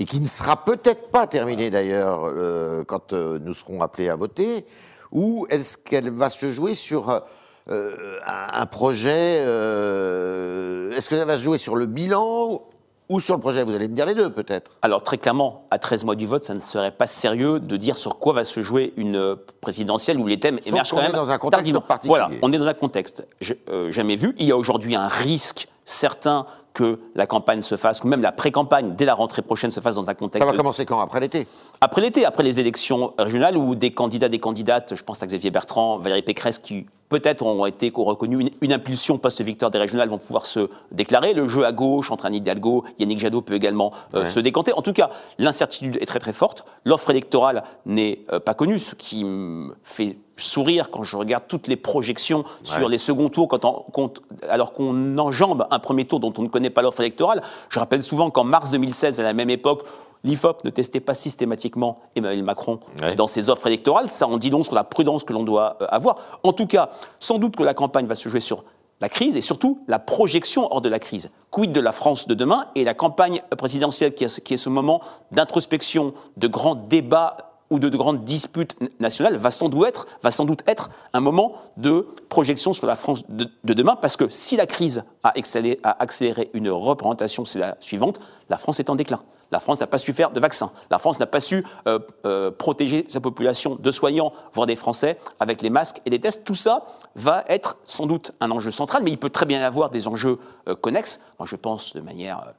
et 0.00 0.04
qui 0.04 0.20
ne 0.20 0.26
sera 0.26 0.64
peut-être 0.64 1.10
pas 1.10 1.26
terminée 1.26 1.70
d'ailleurs 1.70 2.22
euh, 2.24 2.84
quand 2.84 3.12
euh, 3.12 3.38
nous 3.40 3.54
serons 3.54 3.82
appelés 3.82 4.08
à 4.08 4.16
voter? 4.16 4.64
Ou 5.12 5.46
est-ce 5.50 5.76
qu'elle 5.76 6.10
va 6.10 6.30
se 6.30 6.50
jouer 6.50 6.74
sur 6.74 7.22
euh, 7.70 8.18
un 8.26 8.66
projet, 8.66 9.38
euh, 9.40 10.96
est-ce 10.96 11.08
que 11.08 11.16
ça 11.16 11.24
va 11.24 11.36
se 11.36 11.42
jouer 11.42 11.58
sur 11.58 11.76
le 11.76 11.86
bilan 11.86 12.62
ou 13.08 13.20
sur 13.20 13.34
le 13.34 13.40
projet? 13.40 13.62
Vous 13.62 13.74
allez 13.74 13.88
me 13.88 13.94
dire 13.94 14.06
les 14.06 14.14
deux, 14.14 14.30
peut-être. 14.30 14.70
Alors, 14.80 15.02
très 15.02 15.18
clairement, 15.18 15.66
à 15.70 15.78
13 15.78 16.04
mois 16.04 16.14
du 16.14 16.26
vote, 16.26 16.44
ça 16.44 16.54
ne 16.54 16.60
serait 16.60 16.90
pas 16.90 17.06
sérieux 17.06 17.60
de 17.60 17.76
dire 17.76 17.98
sur 17.98 18.18
quoi 18.18 18.32
va 18.32 18.44
se 18.44 18.60
jouer 18.60 18.94
une 18.96 19.36
présidentielle 19.60 20.18
où 20.18 20.26
les 20.26 20.40
thèmes 20.40 20.58
émergent 20.64 20.90
quand 20.90 20.96
même. 20.96 21.06
On 21.10 21.14
est 21.14 21.16
dans 21.16 21.30
un 21.30 21.38
contexte 21.38 21.78
particulier. 21.80 22.08
Voilà, 22.08 22.30
on 22.40 22.52
est 22.52 22.58
dans 22.58 22.66
un 22.66 22.74
contexte 22.74 23.26
euh, 23.68 23.92
jamais 23.92 24.16
vu. 24.16 24.34
Il 24.38 24.46
y 24.46 24.52
a 24.52 24.56
aujourd'hui 24.56 24.94
un 24.94 25.08
risque 25.08 25.68
certain 25.84 26.46
que 26.72 27.00
la 27.16 27.26
campagne 27.26 27.60
se 27.60 27.76
fasse, 27.76 28.04
ou 28.04 28.08
même 28.08 28.22
la 28.22 28.30
pré-campagne, 28.30 28.94
dès 28.96 29.04
la 29.04 29.14
rentrée 29.14 29.42
prochaine, 29.42 29.70
se 29.70 29.80
fasse 29.80 29.96
dans 29.96 30.08
un 30.08 30.14
contexte. 30.14 30.46
Ça 30.46 30.50
va 30.50 30.56
commencer 30.56 30.86
quand? 30.86 31.00
Après 31.00 31.18
l'été? 31.18 31.48
Après 31.80 32.00
l'été, 32.00 32.24
après 32.24 32.44
les 32.44 32.60
élections 32.60 33.14
régionales, 33.18 33.56
où 33.56 33.74
des 33.74 33.90
candidats, 33.90 34.28
des 34.28 34.38
candidates, 34.38 34.94
je 34.94 35.02
pense 35.02 35.22
à 35.22 35.26
Xavier 35.26 35.50
Bertrand, 35.50 35.98
Valérie 35.98 36.22
Pécresse, 36.22 36.58
qui 36.60 36.86
peut-être 37.08 37.44
ont 37.44 37.66
été 37.66 37.92
reconnus 37.94 38.40
une, 38.40 38.50
une 38.60 38.72
impulsion 38.72 39.18
post-victoire 39.18 39.70
des 39.70 39.78
régionales, 39.78 40.08
vont 40.08 40.18
pouvoir 40.18 40.46
se 40.46 40.68
déclarer. 40.92 41.34
Le 41.34 41.48
jeu 41.48 41.64
à 41.64 41.72
gauche 41.72 42.10
entre 42.10 42.26
Anne 42.26 42.34
Hidalgo, 42.34 42.84
Yannick 42.98 43.18
Jadot 43.18 43.42
peut 43.42 43.54
également 43.54 43.92
euh, 44.14 44.26
se 44.26 44.40
décanter. 44.40 44.72
En 44.72 44.82
tout 44.82 44.92
cas, 44.92 45.10
l'incertitude 45.38 45.98
est 46.00 46.06
très 46.06 46.18
très 46.18 46.32
forte. 46.32 46.64
L'offre 46.84 47.10
électorale 47.10 47.64
n'est 47.86 48.20
euh, 48.32 48.40
pas 48.40 48.54
connue, 48.54 48.78
ce 48.78 48.94
qui 48.94 49.24
me 49.24 49.74
fait 49.82 50.18
sourire 50.36 50.90
quand 50.90 51.02
je 51.02 51.16
regarde 51.16 51.44
toutes 51.48 51.66
les 51.66 51.76
projections 51.76 52.44
sur 52.62 52.88
les 52.88 52.98
seconds 52.98 53.28
tours, 53.28 53.48
quand 53.48 54.20
alors 54.48 54.72
qu'on 54.72 55.18
enjambe 55.18 55.66
un 55.70 55.78
premier 55.80 56.04
tour 56.04 56.20
dont 56.20 56.32
on 56.38 56.42
ne 56.42 56.48
connaît 56.48 56.70
pas 56.70 56.82
l'offre 56.82 57.00
électorale. 57.00 57.42
Je 57.68 57.78
rappelle 57.80 58.02
souvent 58.02 58.30
qu'en 58.30 58.44
mars 58.44 58.70
2016, 58.70 59.18
à 59.18 59.24
la 59.24 59.32
même 59.32 59.50
époque, 59.50 59.82
l'IFOP 60.24 60.64
ne 60.64 60.70
testait 60.70 61.00
pas 61.00 61.14
systématiquement 61.14 61.96
Emmanuel 62.16 62.42
Macron 62.42 62.80
dans 63.16 63.26
ses 63.26 63.50
offres 63.50 63.66
électorales. 63.66 64.10
Ça 64.10 64.26
en 64.26 64.36
dit 64.36 64.50
donc 64.50 64.64
sur 64.64 64.74
la 64.74 64.84
prudence 64.84 65.24
que 65.24 65.32
l'on 65.32 65.44
doit 65.44 65.78
euh, 65.80 65.86
avoir. 65.88 66.40
En 66.42 66.52
tout 66.52 66.66
cas, 66.66 66.90
sans 67.18 67.38
doute 67.38 67.56
que 67.56 67.62
la 67.62 67.74
campagne 67.74 68.06
va 68.06 68.14
se 68.14 68.28
jouer 68.28 68.40
sur 68.40 68.64
la 69.00 69.08
crise 69.08 69.36
et 69.36 69.40
surtout 69.40 69.80
la 69.86 69.98
projection 69.98 70.72
hors 70.72 70.80
de 70.80 70.88
la 70.88 70.98
crise. 70.98 71.30
Quid 71.50 71.72
de 71.72 71.80
la 71.80 71.92
France 71.92 72.26
de 72.26 72.34
demain 72.34 72.66
et 72.74 72.84
la 72.84 72.94
campagne 72.94 73.42
présidentielle 73.56 74.14
qui 74.14 74.24
est, 74.24 74.56
ce 74.56 74.68
moment 74.68 75.00
d'introspection, 75.30 76.14
de 76.36 76.48
grands 76.48 76.74
débats 76.74 77.36
ou 77.70 77.78
de, 77.78 77.88
grandes 77.90 78.24
disputes 78.24 78.76
nationales 78.98 79.36
va 79.36 79.50
sans, 79.50 79.68
doute 79.68 79.86
être, 79.86 80.06
va 80.22 80.30
sans 80.30 80.46
doute 80.46 80.62
être 80.66 80.90
un 81.12 81.20
moment 81.20 81.52
de 81.76 82.08
projection 82.30 82.72
sur 82.72 82.86
la 82.86 82.96
France 82.96 83.24
de, 83.28 83.50
demain, 83.64 83.94
parce 83.94 84.16
que 84.16 84.28
si 84.30 84.56
la 84.56 84.66
crise 84.66 85.04
a 85.22 85.36
accéléré, 85.36 85.78
a 85.82 86.02
accéléré 86.02 86.50
une 86.54 86.70
représentation, 86.70 87.44
c'est 87.44 87.58
la 87.58 87.76
suivante, 87.80 88.20
la 88.48 88.56
France 88.56 88.80
est 88.80 88.88
en 88.88 88.94
déclin. 88.94 89.20
La 89.50 89.60
France 89.60 89.80
n'a 89.80 89.86
pas 89.86 89.98
su 89.98 90.12
faire 90.12 90.30
de 90.30 90.40
vaccins. 90.40 90.72
La 90.90 90.98
France 90.98 91.18
n'a 91.18 91.26
pas 91.26 91.40
su 91.40 91.64
euh, 91.86 91.98
euh, 92.26 92.50
protéger 92.50 93.04
sa 93.08 93.20
population 93.20 93.76
de 93.76 93.90
soignants, 93.90 94.32
voire 94.52 94.66
des 94.66 94.76
Français, 94.76 95.18
avec 95.40 95.62
les 95.62 95.70
masques 95.70 96.00
et 96.04 96.10
les 96.10 96.20
tests. 96.20 96.44
Tout 96.44 96.54
ça 96.54 96.86
va 97.14 97.44
être 97.48 97.78
sans 97.84 98.06
doute 98.06 98.32
un 98.40 98.50
enjeu 98.50 98.70
central, 98.70 99.02
mais 99.04 99.10
il 99.10 99.18
peut 99.18 99.30
très 99.30 99.46
bien 99.46 99.60
y 99.60 99.64
avoir 99.64 99.90
des 99.90 100.08
enjeux 100.08 100.38
euh, 100.68 100.74
connexes. 100.74 101.20
Moi, 101.38 101.46
je 101.46 101.56
pense 101.56 101.94
de 101.94 102.00
manière 102.00 102.54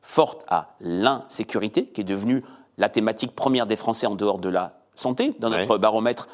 forte 0.00 0.46
à 0.48 0.76
l'insécurité, 0.80 1.84
qui 1.88 2.00
est 2.00 2.04
devenue 2.04 2.42
la 2.78 2.88
thématique 2.88 3.34
première 3.34 3.66
des 3.66 3.76
Français 3.76 4.06
en 4.06 4.14
dehors 4.14 4.38
de 4.38 4.48
la 4.48 4.78
santé. 4.94 5.34
Dans 5.40 5.50
notre 5.50 5.76
baromètre 5.76 6.26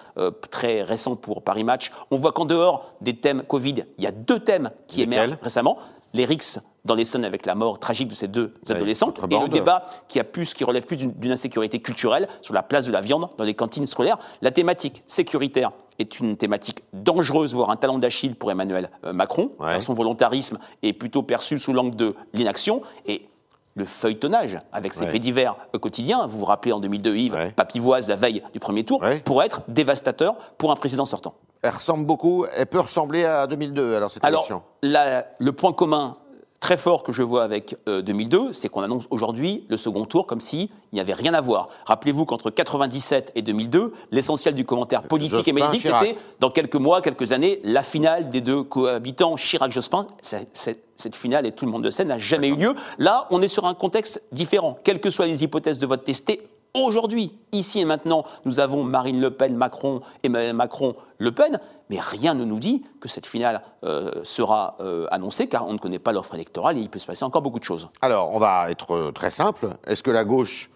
très 0.52 0.83
récent 0.83 1.17
pour 1.17 1.43
Paris 1.43 1.64
Match, 1.64 1.91
on 2.12 2.17
voit 2.17 2.31
qu'en 2.31 2.45
dehors 2.45 2.93
des 3.00 3.17
thèmes 3.17 3.43
Covid, 3.43 3.87
il 3.99 4.05
y 4.05 4.07
a 4.07 4.12
deux 4.12 4.38
thèmes 4.38 4.71
qui 4.87 5.02
émergent 5.02 5.37
récemment. 5.43 5.79
Les 6.14 6.25
RICS 6.25 6.61
dans 6.85 6.95
les 6.95 7.02
l'Essonne 7.02 7.25
avec 7.25 7.47
la 7.47 7.54
mort 7.54 7.78
tragique 7.78 8.09
de 8.09 8.14
ces 8.14 8.28
deux 8.28 8.54
adolescents, 8.69 9.12
et 9.31 9.38
le 9.38 9.49
débat 9.49 9.85
qui, 10.09 10.19
a 10.19 10.25
plus, 10.25 10.52
qui 10.54 10.64
relève 10.64 10.85
plus 10.85 10.97
d'une 10.97 11.33
insécurité 11.33 11.81
culturelle 11.81 12.28
sur 12.40 12.54
la 12.54 12.62
place 12.62 12.87
de 12.87 12.92
la 12.92 13.00
viande 13.00 13.28
dans 13.38 13.45
les 13.45 13.54
cantines 13.54 13.87
scolaires. 13.87 14.19
La 14.40 14.50
thématique 14.50 15.02
sécuritaire 15.07 15.73
est 15.99 16.19
une 16.19 16.37
thématique 16.37 16.83
dangereuse, 16.92 17.54
voire 17.54 17.71
un 17.71 17.76
talent 17.76 17.99
d'Achille 17.99 18.35
pour 18.35 18.50
Emmanuel 18.50 18.90
euh, 19.04 19.12
Macron. 19.12 19.50
Son 19.81 19.95
volontarisme 19.95 20.59
est 20.83 20.92
plutôt 20.92 21.23
perçu 21.23 21.59
sous 21.59 21.73
l'angle 21.73 21.97
de 21.97 22.14
l'inaction. 22.33 22.83
Et 23.07 23.28
le 23.75 23.85
feuilletonnage 23.85 24.59
avec 24.73 24.92
ses 24.92 25.07
faits 25.07 25.23
divers 25.23 25.57
quotidiens, 25.81 26.26
vous 26.26 26.40
vous 26.40 26.45
rappelez 26.45 26.73
en 26.73 26.81
2002 26.81 27.16
Yves, 27.16 27.52
Papivoise 27.57 28.09
la 28.09 28.16
veille 28.16 28.42
du 28.52 28.61
premier 28.61 28.85
tour, 28.85 29.02
pourrait 29.25 29.47
être 29.47 29.62
dévastateur 29.69 30.35
pour 30.59 30.73
un 30.73 30.76
président 30.76 31.04
sortant. 31.04 31.35
Elle 31.62 31.71
ressemble 31.71 32.07
beaucoup, 32.07 32.45
elle 32.57 32.66
peut 32.66 32.81
ressembler 32.81 33.25
à 33.25 33.47
2002 33.47 33.95
alors 33.95 34.11
cette 34.11 34.25
élection. 34.25 34.62
Alors, 34.83 35.23
le 35.38 35.52
point 35.52 35.73
commun 35.73 36.16
très 36.62 36.76
fort 36.76 37.02
que 37.02 37.12
je 37.12 37.23
vois 37.23 37.42
avec 37.42 37.76
2002, 37.87 38.38
euh, 38.38 38.52
c'est 38.52 38.69
qu'on 38.69 38.83
annonce 38.83 39.04
aujourd'hui 39.11 39.66
le 39.69 39.76
second 39.76 40.04
tour 40.07 40.26
comme 40.26 40.40
s'il 40.40 40.69
n'y 40.92 41.00
avait 41.00 41.12
rien 41.12 41.35
à 41.35 41.40
voir. 41.40 41.66
Rappelez-vous 41.87 42.25
qu'entre 42.25 42.50
97 42.50 43.33
et 43.35 43.42
2002, 43.42 43.92
l'essentiel 44.12 44.54
du 44.54 44.64
commentaire 44.64 45.02
politique 45.02 45.47
et 45.47 45.52
médiatique, 45.52 45.83
c'était 45.83 46.16
dans 46.38 46.50
quelques 46.50 46.76
mois, 46.76 47.02
quelques 47.02 47.33
années, 47.33 47.61
la 47.64 47.83
finale 47.83 48.31
des 48.31 48.40
deux 48.40 48.62
cohabitants 48.62 49.35
Chirac-Jospin. 49.35 50.07
Cette 50.23 51.16
finale, 51.16 51.47
et 51.47 51.52
tout 51.52 51.64
le 51.64 51.73
monde 51.73 51.83
le 51.83 51.90
sait, 51.90 52.04
n'a 52.04 52.19
jamais 52.19 52.47
eu 52.47 52.54
lieu. 52.54 52.75
Là, 52.99 53.26
on 53.31 53.42
est 53.42 53.49
sur 53.49 53.66
un 53.66 53.75
contexte 53.75 54.23
différent. 54.31 54.78
Quelles 54.85 55.00
que 55.00 55.11
soient 55.11 55.26
les 55.26 55.42
hypothèses 55.42 55.81
de 55.81 55.87
vote 55.87 56.04
testées, 56.04 56.42
Aujourd'hui, 56.75 57.35
ici 57.52 57.81
et 57.81 57.85
maintenant, 57.85 58.25
nous 58.47 58.59
avons 58.59 58.83
Marine 58.83 59.21
Le 59.21 59.31
Pen, 59.31 59.55
Macron, 59.55 60.00
Emmanuel 60.23 60.55
Macron, 60.55 60.95
Le 61.19 61.31
Pen, 61.31 61.61
mais 61.91 62.00
rien 62.00 62.33
ne 62.33 62.47
nous 62.47 62.59
dit 62.59 62.83
que 62.99 63.09
cette 63.09 63.26
finale 63.26 63.61
euh, 63.85 64.11
sera 64.25 64.79
euh, 64.81 65.07
annoncée, 65.11 65.49
car 65.49 65.67
on 65.67 65.75
ne 65.75 65.79
connaît 65.79 65.99
pas 65.99 66.12
l'offre 66.12 66.35
électorale 66.35 66.79
et 66.79 66.81
il 66.81 66.88
peut 66.88 66.99
se 66.99 67.07
passer 67.07 67.26
encore 67.26 67.43
beaucoup 67.43 67.59
de 67.59 67.64
choses. 67.64 67.91
Alors, 68.00 68.31
on 68.33 68.38
va 68.38 68.71
être 68.71 68.93
euh, 68.93 69.12
très 69.12 69.29
simple. 69.29 69.76
Est-ce 69.87 70.02
que 70.02 70.11
la 70.11 70.25
gauche 70.25 70.71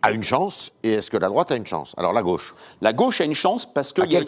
a 0.00 0.12
une 0.12 0.22
chance 0.22 0.72
et 0.82 0.92
est-ce 0.92 1.10
que 1.10 1.18
la 1.18 1.28
droite 1.28 1.52
a 1.52 1.56
une 1.56 1.66
chance? 1.66 1.94
Alors 1.98 2.14
la 2.14 2.22
gauche. 2.22 2.54
La 2.80 2.94
gauche 2.94 3.20
a 3.20 3.24
une 3.24 3.34
chance 3.34 3.66
parce 3.66 3.92
qu'il 3.92 4.10
y, 4.10 4.16
a, 4.16 4.20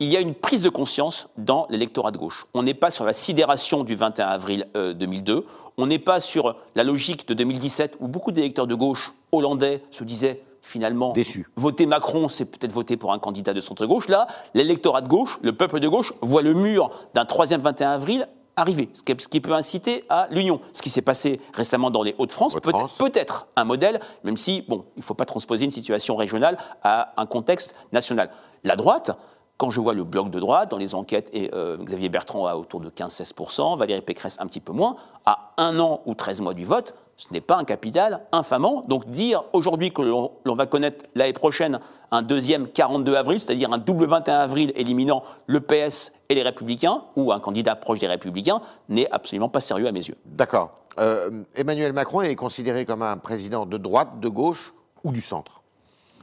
il 0.00 0.08
y 0.08 0.16
a 0.16 0.20
une 0.20 0.34
prise 0.34 0.62
de 0.62 0.70
conscience 0.70 1.28
dans 1.36 1.66
l'électorat 1.68 2.10
de 2.10 2.18
gauche. 2.18 2.46
On 2.54 2.62
n'est 2.62 2.74
pas 2.74 2.90
sur 2.90 3.04
la 3.04 3.12
sidération 3.12 3.84
du 3.84 3.94
21 3.94 4.26
avril 4.26 4.66
2002, 4.74 5.46
on 5.76 5.86
n'est 5.86 5.98
pas 5.98 6.20
sur 6.20 6.56
la 6.74 6.84
logique 6.84 7.26
de 7.28 7.34
2017 7.34 7.96
où 8.00 8.08
beaucoup 8.08 8.32
d'électeurs 8.32 8.66
de 8.66 8.74
gauche 8.74 9.12
hollandais 9.32 9.82
se 9.90 10.04
disaient 10.04 10.42
finalement 10.60 11.12
Déçu. 11.12 11.48
voter 11.56 11.86
Macron, 11.86 12.28
c'est 12.28 12.44
peut-être 12.44 12.72
voter 12.72 12.96
pour 12.96 13.12
un 13.12 13.18
candidat 13.18 13.52
de 13.52 13.60
centre-gauche. 13.60 14.08
Là, 14.08 14.28
l'électorat 14.54 15.00
de 15.00 15.08
gauche, 15.08 15.38
le 15.42 15.52
peuple 15.52 15.80
de 15.80 15.88
gauche, 15.88 16.14
voit 16.22 16.42
le 16.42 16.54
mur 16.54 16.90
d'un 17.14 17.24
troisième 17.24 17.60
21 17.60 17.90
avril 17.90 18.28
arriver, 18.56 18.90
ce 18.92 19.02
qui 19.02 19.40
peut 19.40 19.54
inciter 19.54 20.04
à 20.08 20.28
l'union. 20.30 20.60
Ce 20.72 20.82
qui 20.82 20.90
s'est 20.90 21.02
passé 21.02 21.40
récemment 21.54 21.90
dans 21.90 22.02
les 22.02 22.14
Hauts-de-France 22.18 22.54
peut, 22.62 22.72
peut, 22.98 23.12
être 23.14 23.46
un 23.56 23.64
modèle, 23.64 24.00
même 24.24 24.36
si, 24.36 24.62
bon, 24.68 24.84
il 24.96 25.00
ne 25.00 25.04
faut 25.04 25.14
pas 25.14 25.24
transposer 25.24 25.64
une 25.64 25.70
situation 25.70 26.16
régionale 26.16 26.58
à 26.82 27.14
un 27.16 27.26
contexte 27.26 27.74
national. 27.92 28.30
La 28.62 28.76
droite, 28.76 29.16
quand 29.56 29.70
je 29.70 29.80
vois 29.80 29.94
le 29.94 30.04
bloc 30.04 30.30
de 30.30 30.40
droite 30.40 30.70
dans 30.70 30.76
les 30.76 30.94
enquêtes, 30.94 31.28
et 31.32 31.50
euh, 31.54 31.76
Xavier 31.76 32.08
Bertrand 32.08 32.46
a 32.46 32.56
autour 32.56 32.80
de 32.80 32.90
15-16%, 32.90 33.78
Valérie 33.78 34.02
Pécresse 34.02 34.36
un 34.40 34.46
petit 34.46 34.60
peu 34.60 34.72
moins, 34.72 34.96
à 35.24 35.52
un 35.56 35.78
an 35.78 36.00
ou 36.06 36.14
13 36.14 36.40
mois 36.40 36.54
du 36.54 36.64
vote, 36.64 36.94
ce 37.16 37.32
n'est 37.32 37.40
pas 37.40 37.56
un 37.56 37.64
capital 37.64 38.22
infamant. 38.32 38.84
Donc 38.88 39.08
dire 39.08 39.44
aujourd'hui 39.52 39.92
que 39.92 40.02
l'on 40.02 40.54
va 40.54 40.66
connaître 40.66 41.04
l'année 41.14 41.32
prochaine 41.32 41.78
un 42.10 42.22
deuxième 42.22 42.68
42 42.68 43.14
avril, 43.14 43.40
c'est-à-dire 43.40 43.72
un 43.72 43.78
double 43.78 44.06
21 44.06 44.40
avril 44.40 44.72
éliminant 44.76 45.22
le 45.46 45.60
PS 45.60 46.12
et 46.28 46.34
les 46.34 46.42
Républicains, 46.42 47.04
ou 47.16 47.32
un 47.32 47.40
candidat 47.40 47.74
proche 47.76 48.00
des 48.00 48.06
Républicains, 48.06 48.60
n'est 48.88 49.10
absolument 49.10 49.48
pas 49.48 49.60
sérieux 49.60 49.86
à 49.86 49.92
mes 49.92 50.06
yeux. 50.06 50.16
D'accord. 50.26 50.72
Euh, 50.98 51.44
Emmanuel 51.54 51.92
Macron 51.92 52.22
est 52.22 52.34
considéré 52.34 52.84
comme 52.84 53.02
un 53.02 53.16
président 53.16 53.64
de 53.64 53.78
droite, 53.78 54.20
de 54.20 54.28
gauche 54.28 54.74
ou 55.04 55.12
du 55.12 55.22
centre? 55.22 55.62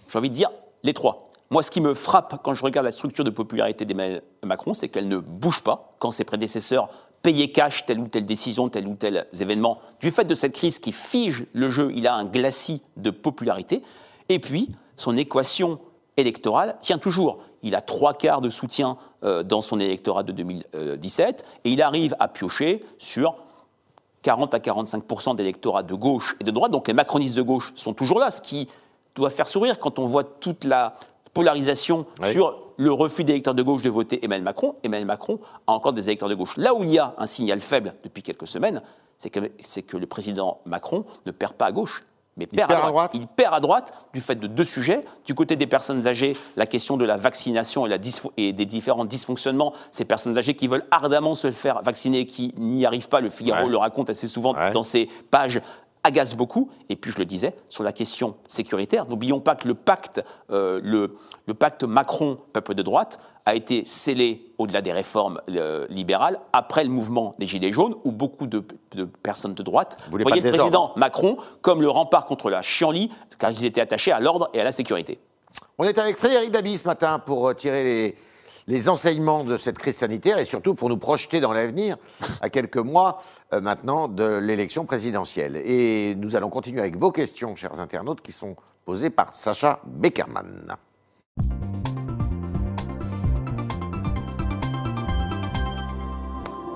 J'ai 0.10 0.20
envie 0.20 0.30
de 0.30 0.36
dire 0.36 0.52
les 0.84 0.94
trois. 0.94 1.24
Moi, 1.51 1.63
ce 1.63 1.72
qui 1.72 1.82
me 1.82 1.96
frappe 1.96 2.41
quand 2.44 2.53
je 2.53 2.63
regarde 2.63 2.86
la 2.86 2.91
structure 2.91 3.24
de 3.24 3.32
popularité 3.32 3.84
d'Emmanuel 3.84 4.22
Macron, 4.44 4.75
c'est 4.75 4.88
qu'elle 4.88 5.08
ne 5.08 5.18
bouge 5.18 5.63
pas 5.63 5.96
quand 5.98 6.12
ses 6.12 6.24
prédécesseurs 6.24 6.89
payaient 7.24 7.51
cash 7.51 7.86
telle 7.86 8.00
ou 8.00 8.08
telle 8.08 8.25
décision, 8.25 8.70
tel 8.70 8.88
ou 8.88 8.94
tel 8.94 9.25
événement. 9.39 9.79
Du 10.00 10.12
fait 10.12 10.25
de 10.25 10.36
cette 10.36 10.53
crise 10.53 10.77
qui 10.77 10.91
fige 10.91 11.46
le 11.53 11.70
jeu, 11.70 11.91
il 11.96 12.08
a 12.08 12.13
un 12.13 12.25
glacis 12.25 12.82
de 12.98 13.10
popularité. 13.10 13.82
Et 14.29 14.38
puis, 14.39 14.70
son 14.96 15.18
équation 15.18 15.79
électorale 16.18 16.77
tient 16.82 17.00
toujours. 17.00 17.39
Il 17.63 17.75
a 17.75 17.82
trois 17.82 18.13
quarts 18.13 18.41
de 18.41 18.50
soutien 18.50 18.98
euh, 19.24 19.41
dans 19.41 19.62
son 19.62 19.79
électorat 19.79 20.24
de 20.24 20.32
2017 20.32 21.46
et 21.63 21.72
il 21.72 21.82
arrive 21.82 22.15
à 22.20 22.27
piocher 22.27 22.86
sur 23.00 23.36
40 24.22 24.53
à 24.53 24.60
45% 24.60 25.36
d'électorat 25.36 25.82
de 25.82 25.96
gauche 25.96 26.36
et 26.39 26.44
de 26.44 26.51
droite. 26.51 26.72
Donc 26.72 26.88
les 26.88 26.94
macronistes 26.94 27.36
de 27.36 27.41
gauche 27.41 27.72
sont 27.75 27.94
toujours 27.94 28.20
là, 28.20 28.29
ce 28.29 28.41
qui 28.41 28.70
doit 29.15 29.29
faire 29.29 29.48
sourire 29.48 29.79
quand 29.79 30.00
on 30.00 30.06
voit 30.06 30.24
toute 30.24 30.63
la 30.63 30.96
polarisation 31.34 32.06
sur 32.24 32.70
le 32.78 32.94
refus 32.94 33.24
des 33.24 33.34
électeurs 33.34 33.56
de 33.56 33.62
gauche 33.62 33.82
de 33.82 33.90
voter 33.90 34.24
Emmanuel 34.24 34.44
Macron. 34.44 34.76
Emmanuel 34.84 35.06
Macron 35.06 35.40
a 35.68 35.74
encore 35.74 35.94
des 35.94 36.08
électeurs 36.08 36.30
de 36.30 36.36
gauche. 36.36 36.56
Là 36.56 36.74
où 36.74 36.84
il 36.84 36.92
y 36.92 37.00
a 37.00 37.14
un 37.18 37.28
signal 37.28 37.60
faible 37.60 37.94
depuis 38.04 38.24
quelques 38.24 38.48
semaines, 38.48 38.82
c'est 39.18 39.30
que, 39.30 39.40
que, 39.82 39.98
le 39.98 40.08
président 40.08 40.62
Macron 40.66 41.04
ne 41.26 41.32
perd 41.32 41.54
pas 41.54 41.66
à 41.66 41.72
gauche. 41.74 42.06
Mais 42.38 42.48
il 42.50 42.56
perd, 42.56 42.72
à, 42.72 42.88
droite. 42.88 43.12
Il 43.16 43.28
perd 43.28 43.54
à 43.54 43.60
droite 43.60 43.94
du 44.14 44.22
fait 44.22 44.36
de 44.36 44.48
deux 44.48 44.64
sujets. 44.64 45.04
Du 45.26 45.36
côté 45.36 45.58
des 45.58 45.68
personnes 45.68 46.08
âgées, 46.08 46.38
la 46.56 46.66
question 46.66 46.96
de 46.96 47.04
la 47.04 47.18
vaccination 47.18 47.86
et, 47.86 47.90
la 47.90 47.98
et 48.38 48.54
des 48.54 48.66
différents 48.66 49.04
dysfonctionnements. 49.04 49.74
Ces 49.92 50.06
personnes 50.06 50.38
âgées 50.38 50.54
qui 50.54 50.70
veulent 50.70 50.86
ardemment 50.90 51.36
se 51.36 51.52
faire 51.52 51.82
vacciner 51.82 52.20
et 52.20 52.26
qui 52.26 52.54
n'y 52.58 52.86
arrivent 52.86 53.10
pas. 53.10 53.20
Le 53.20 53.30
Figaro 53.30 53.68
le 53.68 53.76
raconte 53.76 54.10
assez 54.10 54.28
souvent 54.28 54.54
dans 54.72 54.84
ses 54.84 55.10
pages 55.32 55.60
agace 56.03 56.36
beaucoup. 56.36 56.70
Et 56.89 56.96
puis, 56.96 57.12
je 57.12 57.18
le 57.18 57.25
disais, 57.25 57.56
sur 57.68 57.84
la 57.84 57.91
question 57.91 58.36
sécuritaire, 58.48 59.08
n'oublions 59.08 59.39
pas 59.39 59.56
que 59.56 59.68
le 59.68 59.74
pacte, 59.74 60.24
euh, 60.51 60.79
le, 60.84 61.18
pacte 61.53 61.84
Macron-peuple 61.84 62.74
de 62.74 62.82
droite 62.82 63.20
a 63.46 63.56
été 63.56 63.84
scellé 63.86 64.53
au-delà 64.58 64.82
des 64.82 64.91
réformes 64.91 65.41
euh, 65.50 65.88
libérales 65.89 66.39
après 66.53 66.84
le 66.84 66.89
mouvement 66.89 67.34
des 67.39 67.48
Gilets 67.48 67.72
jaunes, 67.72 67.96
où 68.03 68.12
beaucoup 68.12 68.48
de, 68.48 68.63
personnes 69.24 69.53
de 69.53 69.63
droite 69.63 69.98
voyaient 70.12 70.41
le 70.41 70.51
président 70.51 70.91
Macron 70.96 71.38
comme 71.62 71.82
le 71.82 71.89
rempart 71.89 72.25
contre 72.25 72.50
la 72.50 72.62
chienlit, 72.62 73.12
car 73.39 73.51
ils 73.51 73.65
étaient 73.65 73.82
attachés 73.82 74.12
à 74.12 74.20
l'ordre 74.20 74.50
et 74.53 74.62
à 74.62 74.63
la 74.63 74.72
sécurité. 74.72 75.20
On 75.77 75.84
est 75.84 75.98
avec 75.98 76.18
Frédéric 76.18 76.51
Dabi 76.51 76.77
ce 76.77 76.88
matin 76.88 77.20
pour 77.20 77.56
tirer 77.56 77.84
les 77.84 78.15
les 78.70 78.88
enseignements 78.88 79.44
de 79.44 79.58
cette 79.58 79.80
crise 79.80 79.98
sanitaire 79.98 80.38
et 80.38 80.46
surtout 80.46 80.76
pour 80.76 80.90
nous 80.90 80.98
projeter 80.98 81.42
dans 81.42 81.52
l'avenir, 81.52 81.98
à 82.40 82.52
quelques 82.52 82.78
mois 82.78 83.24
euh, 83.52 83.62
maintenant 83.62 84.08
de 84.08 84.38
l'élection 84.38 84.86
présidentielle. 84.86 85.60
Et 85.66 86.14
nous 86.16 86.36
allons 86.36 86.50
continuer 86.50 86.80
avec 86.80 86.96
vos 86.96 87.12
questions, 87.12 87.56
chers 87.56 87.82
internautes, 87.82 88.22
qui 88.22 88.32
sont 88.32 88.56
posées 88.86 89.10
par 89.10 89.34
Sacha 89.34 89.82
Beckerman. 89.86 90.78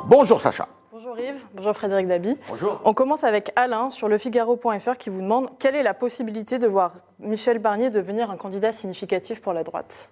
Bonjour 0.05 0.41
Sacha. 0.41 0.67
Bonjour 0.91 1.19
Yves, 1.19 1.43
bonjour 1.53 1.73
Frédéric 1.75 2.07
Dabi. 2.07 2.35
Bonjour. 2.49 2.81
On 2.85 2.95
commence 2.95 3.23
avec 3.23 3.51
Alain 3.55 3.91
sur 3.91 4.07
le 4.07 4.17
Figaro.fr 4.17 4.97
qui 4.97 5.11
vous 5.11 5.21
demande 5.21 5.47
quelle 5.59 5.75
est 5.75 5.83
la 5.83 5.93
possibilité 5.93 6.57
de 6.57 6.65
voir 6.65 6.95
Michel 7.19 7.59
Barnier 7.59 7.91
devenir 7.91 8.31
un 8.31 8.37
candidat 8.37 8.71
significatif 8.71 9.41
pour 9.41 9.53
la 9.53 9.63
droite? 9.63 10.09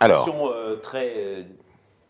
Alors. 0.00 0.24
Question 0.24 0.50
euh, 0.52 0.76
très 0.76 1.12
euh, 1.16 1.42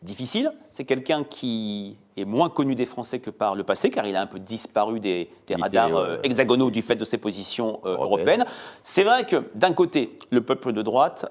difficile. 0.02 0.52
C'est 0.72 0.84
quelqu'un 0.84 1.24
qui 1.24 1.96
est 2.16 2.24
moins 2.24 2.48
connu 2.48 2.74
des 2.74 2.84
Français 2.84 3.18
que 3.18 3.30
par 3.30 3.54
le 3.54 3.64
passé, 3.64 3.90
car 3.90 4.06
il 4.06 4.16
a 4.16 4.22
un 4.22 4.26
peu 4.26 4.38
disparu 4.38 5.00
des, 5.00 5.30
radars 5.58 5.96
euh, 5.96 6.16
hexagonaux 6.22 6.70
du 6.70 6.82
fait 6.82 6.96
de 6.96 7.04
ses 7.04 7.18
positions 7.18 7.80
européennes. 7.84 8.44
C'est 8.82 9.04
vrai 9.04 9.24
que 9.24 9.44
d'un 9.54 9.72
côté, 9.72 10.18
le 10.30 10.42
peuple 10.42 10.72
de 10.72 10.82
droite 10.82 11.26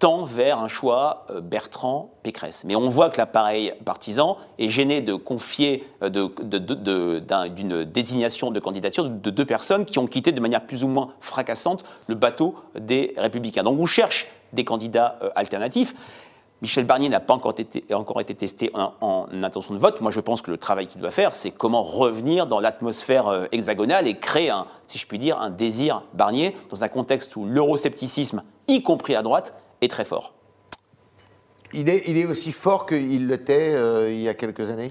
tend 0.00 0.24
vers 0.24 0.58
un 0.58 0.66
choix 0.66 1.26
Bertrand-Pécresse. 1.42 2.64
Mais 2.64 2.74
on 2.74 2.88
voit 2.88 3.10
que 3.10 3.18
l'appareil 3.18 3.74
partisan 3.84 4.38
est 4.58 4.70
gêné 4.70 5.02
de 5.02 5.14
confier 5.14 5.86
d'une 6.02 7.84
désignation 7.84 8.50
de 8.50 8.58
candidature 8.58 9.04
de 9.04 9.30
deux 9.30 9.44
personnes 9.44 9.84
qui 9.84 9.98
ont 9.98 10.06
quitté 10.06 10.32
de 10.32 10.40
manière 10.40 10.66
plus 10.66 10.82
ou 10.82 10.88
moins 10.88 11.10
fracassante 11.20 11.84
le 12.08 12.14
bateau 12.14 12.56
des 12.74 13.14
républicains. 13.18 13.62
Donc 13.62 13.78
on 13.78 13.86
cherche 13.86 14.26
des 14.52 14.64
candidats 14.64 15.18
euh, 15.22 15.30
alternatifs. 15.34 15.94
Michel 16.62 16.84
Barnier 16.84 17.08
n'a 17.08 17.20
pas 17.20 17.32
encore 17.32 17.54
été, 17.56 17.84
encore 17.94 18.20
été 18.20 18.34
testé 18.34 18.70
en, 18.74 19.26
intention 19.32 19.72
de 19.72 19.78
vote. 19.78 20.02
Moi, 20.02 20.10
je 20.10 20.20
pense 20.20 20.42
que 20.42 20.50
le 20.50 20.58
travail 20.58 20.86
qu'il 20.86 21.00
doit 21.00 21.10
faire, 21.10 21.34
c'est 21.34 21.50
comment 21.50 21.82
revenir 21.82 22.46
dans 22.46 22.60
l'atmosphère 22.60 23.28
euh, 23.28 23.46
hexagonale 23.50 24.06
et 24.06 24.18
créer, 24.18 24.52
si 24.86 24.98
je 24.98 25.06
puis 25.06 25.18
dire, 25.18 25.40
un 25.40 25.48
désir 25.48 26.02
Barnier 26.12 26.54
dans 26.68 26.84
un 26.84 26.88
contexte 26.88 27.34
où 27.36 27.46
l'euroscepticisme, 27.46 28.42
y 28.68 28.82
compris 28.82 29.14
à 29.14 29.22
droite, 29.22 29.54
est 29.80 29.90
très 29.90 30.04
fort. 30.04 30.34
Il 31.72 31.88
est, 31.88 32.02
il 32.06 32.18
est 32.18 32.26
aussi 32.26 32.50
fort 32.52 32.86
qu'il 32.86 33.28
l'était 33.28 33.74
euh, 33.74 34.10
il 34.10 34.20
y 34.20 34.28
a 34.28 34.34
quelques 34.34 34.70
années, 34.70 34.90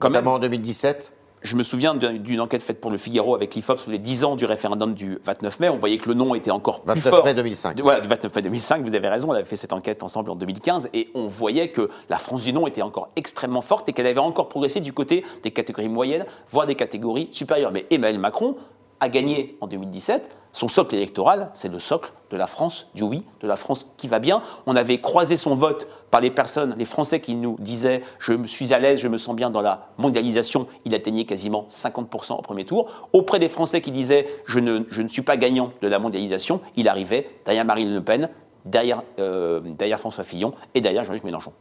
notamment 0.00 0.34
en 0.34 0.38
2017 0.38 1.14
je 1.42 1.56
me 1.56 1.62
souviens 1.62 1.94
d'une 1.94 2.40
enquête 2.40 2.62
faite 2.62 2.80
pour 2.80 2.90
le 2.90 2.98
Figaro 2.98 3.34
avec 3.34 3.54
l'IFOP 3.54 3.78
sur 3.78 3.90
les 3.90 3.98
10 3.98 4.24
ans 4.24 4.36
du 4.36 4.44
référendum 4.44 4.94
du 4.94 5.18
29 5.24 5.60
mai. 5.60 5.68
On 5.68 5.78
voyait 5.78 5.98
que 5.98 6.08
le 6.08 6.14
nom 6.14 6.34
était 6.34 6.50
encore 6.50 6.82
plus 6.82 7.00
fort. 7.00 7.24
29 7.24 7.24
mai 7.24 7.34
2005. 7.34 7.80
Voilà, 7.80 8.00
29 8.00 8.34
mai 8.34 8.42
2005, 8.42 8.82
vous 8.84 8.94
avez 8.94 9.08
raison, 9.08 9.30
on 9.30 9.32
avait 9.32 9.44
fait 9.44 9.56
cette 9.56 9.72
enquête 9.72 10.02
ensemble 10.02 10.30
en 10.30 10.36
2015 10.36 10.90
et 10.92 11.10
on 11.14 11.28
voyait 11.28 11.68
que 11.68 11.88
la 12.08 12.18
France 12.18 12.44
du 12.44 12.52
non 12.52 12.66
était 12.66 12.82
encore 12.82 13.10
extrêmement 13.16 13.62
forte 13.62 13.88
et 13.88 13.92
qu'elle 13.92 14.06
avait 14.06 14.18
encore 14.18 14.48
progressé 14.48 14.80
du 14.80 14.92
côté 14.92 15.24
des 15.42 15.50
catégories 15.50 15.88
moyennes, 15.88 16.26
voire 16.50 16.66
des 16.66 16.74
catégories 16.74 17.28
supérieures. 17.32 17.72
Mais 17.72 17.86
Emmanuel 17.90 18.20
Macron 18.20 18.56
a 19.00 19.08
gagné 19.08 19.56
en 19.60 19.66
2017. 19.66 20.36
Son 20.52 20.68
socle 20.68 20.94
électoral, 20.94 21.50
c'est 21.54 21.70
le 21.70 21.78
socle 21.78 22.12
de 22.30 22.36
la 22.36 22.46
France 22.46 22.90
du 22.94 23.02
oui, 23.02 23.24
de 23.40 23.46
la 23.46 23.56
France 23.56 23.94
qui 23.96 24.08
va 24.08 24.18
bien. 24.18 24.42
On 24.66 24.76
avait 24.76 25.00
croisé 25.00 25.36
son 25.36 25.54
vote 25.54 25.88
par 26.10 26.20
les 26.20 26.30
personnes, 26.30 26.74
les 26.76 26.84
Français 26.84 27.20
qui 27.20 27.34
nous 27.34 27.56
disaient 27.60 28.02
je 28.18 28.32
me 28.32 28.46
suis 28.46 28.74
à 28.74 28.78
l'aise, 28.78 28.98
je 28.98 29.08
me 29.08 29.16
sens 29.16 29.36
bien 29.36 29.50
dans 29.50 29.60
la 29.60 29.88
mondialisation, 29.98 30.66
il 30.84 30.94
atteignait 30.94 31.24
quasiment 31.24 31.66
50% 31.70 32.38
au 32.38 32.42
premier 32.42 32.64
tour. 32.64 32.90
Auprès 33.12 33.38
des 33.38 33.48
Français 33.48 33.80
qui 33.80 33.92
disaient 33.92 34.26
je 34.44 34.58
ne, 34.58 34.80
je 34.90 35.02
ne 35.02 35.08
suis 35.08 35.22
pas 35.22 35.36
gagnant 35.36 35.72
de 35.82 35.88
la 35.88 35.98
mondialisation, 35.98 36.60
il 36.76 36.88
arrivait 36.88 37.30
derrière 37.44 37.64
Marine 37.64 37.94
Le 37.94 38.02
Pen, 38.02 38.28
derrière, 38.64 39.02
euh, 39.18 39.60
derrière 39.60 40.00
François 40.00 40.24
Fillon 40.24 40.52
et 40.74 40.80
derrière 40.80 41.04
Jean-Luc 41.04 41.24
Mélenchon. 41.24 41.52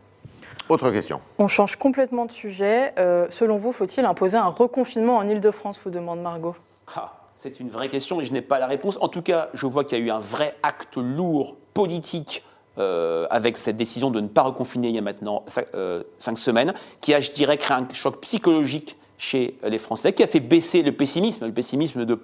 Autre 0.67 0.91
question. 0.91 1.19
On 1.39 1.47
change 1.47 1.77
complètement 1.77 2.25
de 2.25 2.31
sujet. 2.31 2.93
Euh, 2.99 3.25
selon 3.31 3.57
vous, 3.57 3.71
faut-il 3.71 4.05
imposer 4.05 4.37
un 4.37 4.49
reconfinement 4.49 5.17
en 5.17 5.27
Ile-de-France 5.27 5.79
vous 5.83 5.89
demande 5.89 6.21
Margot. 6.21 6.55
Ah, 6.95 7.18
c'est 7.39 7.61
une 7.61 7.69
vraie 7.69 7.87
question 7.87 8.19
et 8.19 8.25
je 8.25 8.33
n'ai 8.33 8.41
pas 8.41 8.59
la 8.59 8.67
réponse. 8.67 8.97
En 8.99 9.07
tout 9.07 9.21
cas, 9.21 9.47
je 9.53 9.65
vois 9.65 9.85
qu'il 9.85 9.97
y 9.97 10.01
a 10.01 10.03
eu 10.03 10.11
un 10.11 10.19
vrai 10.19 10.57
acte 10.61 10.97
lourd 10.97 11.55
politique 11.73 12.43
euh, 12.77 13.27
avec 13.29 13.55
cette 13.55 13.77
décision 13.77 14.11
de 14.11 14.19
ne 14.19 14.27
pas 14.27 14.41
reconfiner 14.41 14.89
il 14.89 14.95
y 14.95 14.97
a 14.97 15.01
maintenant 15.01 15.45
euh, 15.73 16.03
cinq 16.17 16.37
semaines, 16.37 16.73
qui 16.99 17.13
a, 17.13 17.21
je 17.21 17.31
dirais, 17.31 17.57
créé 17.57 17.77
un 17.77 17.87
choc 17.93 18.19
psychologique 18.19 18.97
chez 19.17 19.57
les 19.63 19.77
Français, 19.77 20.11
qui 20.11 20.21
a 20.21 20.27
fait 20.27 20.41
baisser 20.41 20.81
le 20.81 20.91
pessimisme, 20.91 21.45
le 21.45 21.53
pessimisme 21.53 22.03
de, 22.03 22.19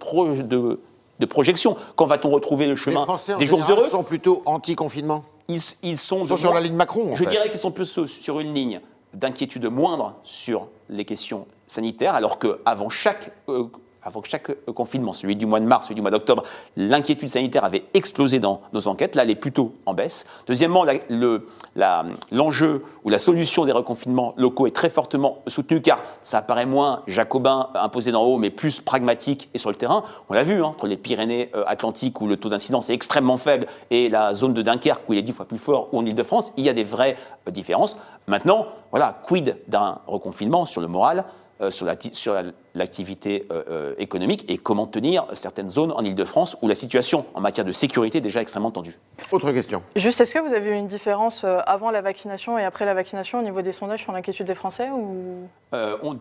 de, 1.20 1.26
projection. 1.26 1.78
Quand 1.96 2.08
va-t-on 2.08 2.30
retrouver 2.30 2.68
le 2.68 2.76
chemin 2.76 3.06
des 3.40 3.46
jours 3.46 3.64
heureux? 3.70 3.88
sont 3.88 4.04
plutôt 4.04 4.42
anti-confinement 4.46 5.24
ils, 5.48 5.98
sont, 5.98 6.26
sur 6.36 6.54
la 6.54 6.60
ligne 6.60 6.74
Macron. 6.74 7.14
je 7.16 7.24
dirais 7.24 7.50
qu'ils 7.50 7.60
sont 7.60 7.72
plus 7.72 8.06
sur 8.08 8.40
une 8.40 8.54
ligne 8.54 8.82
d'inquiétude 9.14 9.66
moindre 9.68 10.16
sur 10.24 10.68
les 10.90 11.06
questions 11.06 11.46
sanitaires, 11.68 12.16
alors 12.16 12.40
qu'avant 12.40 12.90
chaque 12.90 13.32
euh, 13.48 13.66
avant 14.06 14.22
chaque 14.24 14.52
euh, 14.52 14.74
confinement, 14.74 15.12
celui 15.12 15.36
du 15.36 15.46
mois 15.46 15.60
de 15.60 15.66
mars, 15.66 15.88
celui 15.88 15.96
du 15.96 16.02
mois 16.02 16.12
d'octobre, 16.12 16.44
l'inquiétude 16.78 17.30
sanitaire 17.30 17.66
avait 17.66 17.84
explosé 17.94 18.40
dans 18.40 18.62
nos 18.72 18.88
enquêtes. 18.88 19.16
Là, 19.16 19.24
elle 19.24 19.32
est 19.32 19.36
plutôt 19.36 19.74
en 19.86 19.94
baisse. 19.94 20.28
Deuxièmement, 20.48 20.86
l'enjeu 22.32 22.84
ou 23.04 23.10
la 23.10 23.20
solution 23.20 23.66
des 23.66 23.72
reconfinements 23.72 24.34
locaux 24.38 24.68
est 24.68 24.76
très 24.76 24.90
fortement 24.90 25.40
soutenue 25.48 25.82
car 25.82 26.02
ça 26.22 26.38
apparaît 26.38 26.66
moins 26.66 27.02
jacobin 27.08 27.70
imposé 27.74 28.12
d'en 28.12 28.24
haut, 28.24 28.38
mais 28.38 28.52
plus 28.52 28.80
pragmatique 28.80 29.50
et 29.54 29.58
sur 29.58 29.72
le 29.72 29.76
terrain. 29.76 30.04
On 30.30 30.34
l'a 30.34 30.44
vu, 30.44 30.62
hein, 30.62 30.68
entre 30.68 30.88
les 30.88 30.98
Pyrénées-Atlantiques 30.98 32.22
où 32.22 32.28
le 32.28 32.38
taux 32.38 32.50
d'incidence 32.50 32.90
est 32.90 32.94
extrêmement 32.94 33.38
faible 33.38 33.66
et 33.90 34.10
la 34.10 34.36
zone 34.36 34.54
de 34.54 34.62
Dunkerque 34.62 35.10
où 35.10 35.14
il 35.14 35.20
est 35.20 35.24
dix 35.24 35.34
fois 35.34 35.46
plus 35.46 35.58
fort 35.58 35.90
ou 35.92 36.00
en 36.00 36.06
Ile-de-France, 36.06 36.54
il 36.58 36.64
y 36.64 36.70
a 36.70 36.74
des 36.74 36.84
vraies 36.84 37.18
euh, 37.48 37.52
différences. 37.52 37.98
Maintenant, 38.28 38.68
voilà, 38.92 39.20
quid 39.26 39.58
d'un 39.68 40.00
reconfinement 40.08 40.66
sur 40.66 40.82
le 40.82 40.88
moral 40.88 41.26
euh, 41.62 41.72
sur 41.72 41.86
l'activité 42.76 43.46
euh, 43.52 43.64
euh, 43.70 43.94
économique 43.98 44.46
et 44.50 44.58
comment 44.58 44.86
tenir 44.86 45.26
certaines 45.34 45.70
zones 45.70 45.92
en 45.92 46.04
Ile-de-France 46.04 46.58
où 46.62 46.68
la 46.68 46.76
situation 46.76 47.26
en 47.34 47.42
matière 47.42 47.66
de 47.66 47.72
sécurité 47.72 48.20
est 48.20 48.22
déjà 48.22 48.42
extrêmement 48.42 48.72
tendue. 48.72 48.98
Autre 49.32 49.52
question. 49.52 49.82
Juste, 49.96 50.22
est-ce 50.22 50.34
que 50.34 50.40
vous 50.40 50.54
avez 50.54 50.72
eu 50.72 50.76
une 50.76 50.88
différence 50.88 51.46
avant 51.66 51.92
la 51.92 52.02
vaccination 52.02 52.60
et 52.60 52.64
après 52.64 52.86
la 52.86 52.94
vaccination 52.94 53.40
au 53.40 53.44
niveau 53.44 53.62
des 53.62 53.74
sondages 53.74 54.02
sur 54.02 54.12
l'inquiétude 54.12 54.48
des 54.48 54.56
Français 54.56 54.90
ou... 54.92 55.48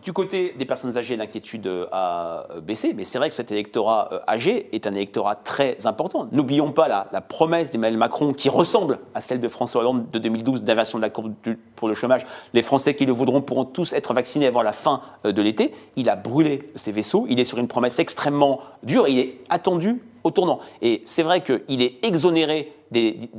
Du 0.03 0.11
côté 0.11 0.53
des 0.57 0.65
personnes 0.65 0.97
âgées, 0.97 1.15
l'inquiétude 1.15 1.69
a 1.93 2.45
baissé, 2.61 2.93
mais 2.93 3.05
c'est 3.05 3.19
vrai 3.19 3.29
que 3.29 3.35
cet 3.35 3.53
électorat 3.53 4.09
âgé 4.27 4.67
est 4.73 4.85
un 4.85 4.93
électorat 4.93 5.35
très 5.35 5.85
important. 5.85 6.27
N'oublions 6.33 6.73
pas 6.73 6.89
la, 6.89 7.07
la 7.13 7.21
promesse 7.21 7.71
d'Emmanuel 7.71 7.97
Macron 7.97 8.33
qui 8.33 8.49
ressemble 8.49 8.99
à 9.13 9.21
celle 9.21 9.39
de 9.39 9.47
François 9.47 9.81
Hollande 9.81 10.09
de 10.11 10.19
2012 10.19 10.63
d'inversion 10.63 10.97
de 10.97 11.03
la 11.03 11.09
courbe 11.09 11.33
pour 11.75 11.87
le 11.87 11.93
chômage. 11.93 12.25
Les 12.53 12.63
Français 12.63 12.95
qui 12.95 13.05
le 13.05 13.13
voudront 13.13 13.41
pourront 13.41 13.65
tous 13.65 13.93
être 13.93 14.13
vaccinés 14.13 14.47
avant 14.47 14.61
la 14.61 14.73
fin 14.73 15.01
euh, 15.25 15.31
de 15.31 15.41
l'été. 15.41 15.73
Il 15.95 16.09
a 16.09 16.15
brûlé 16.15 16.44
ses 16.75 16.91
vaisseaux. 16.91 17.25
Il 17.29 17.39
est 17.39 17.45
sur 17.45 17.57
une 17.57 17.67
promesse 17.67 17.99
extrêmement 17.99 18.61
dure. 18.83 19.07
Il 19.07 19.19
est 19.19 19.39
attendu 19.49 20.01
au 20.23 20.31
tournant. 20.31 20.59
Et 20.81 21.01
c'est 21.05 21.23
vrai 21.23 21.43
qu'il 21.43 21.81
est 21.81 22.03
exonéré 22.03 22.73
des, 22.91 23.29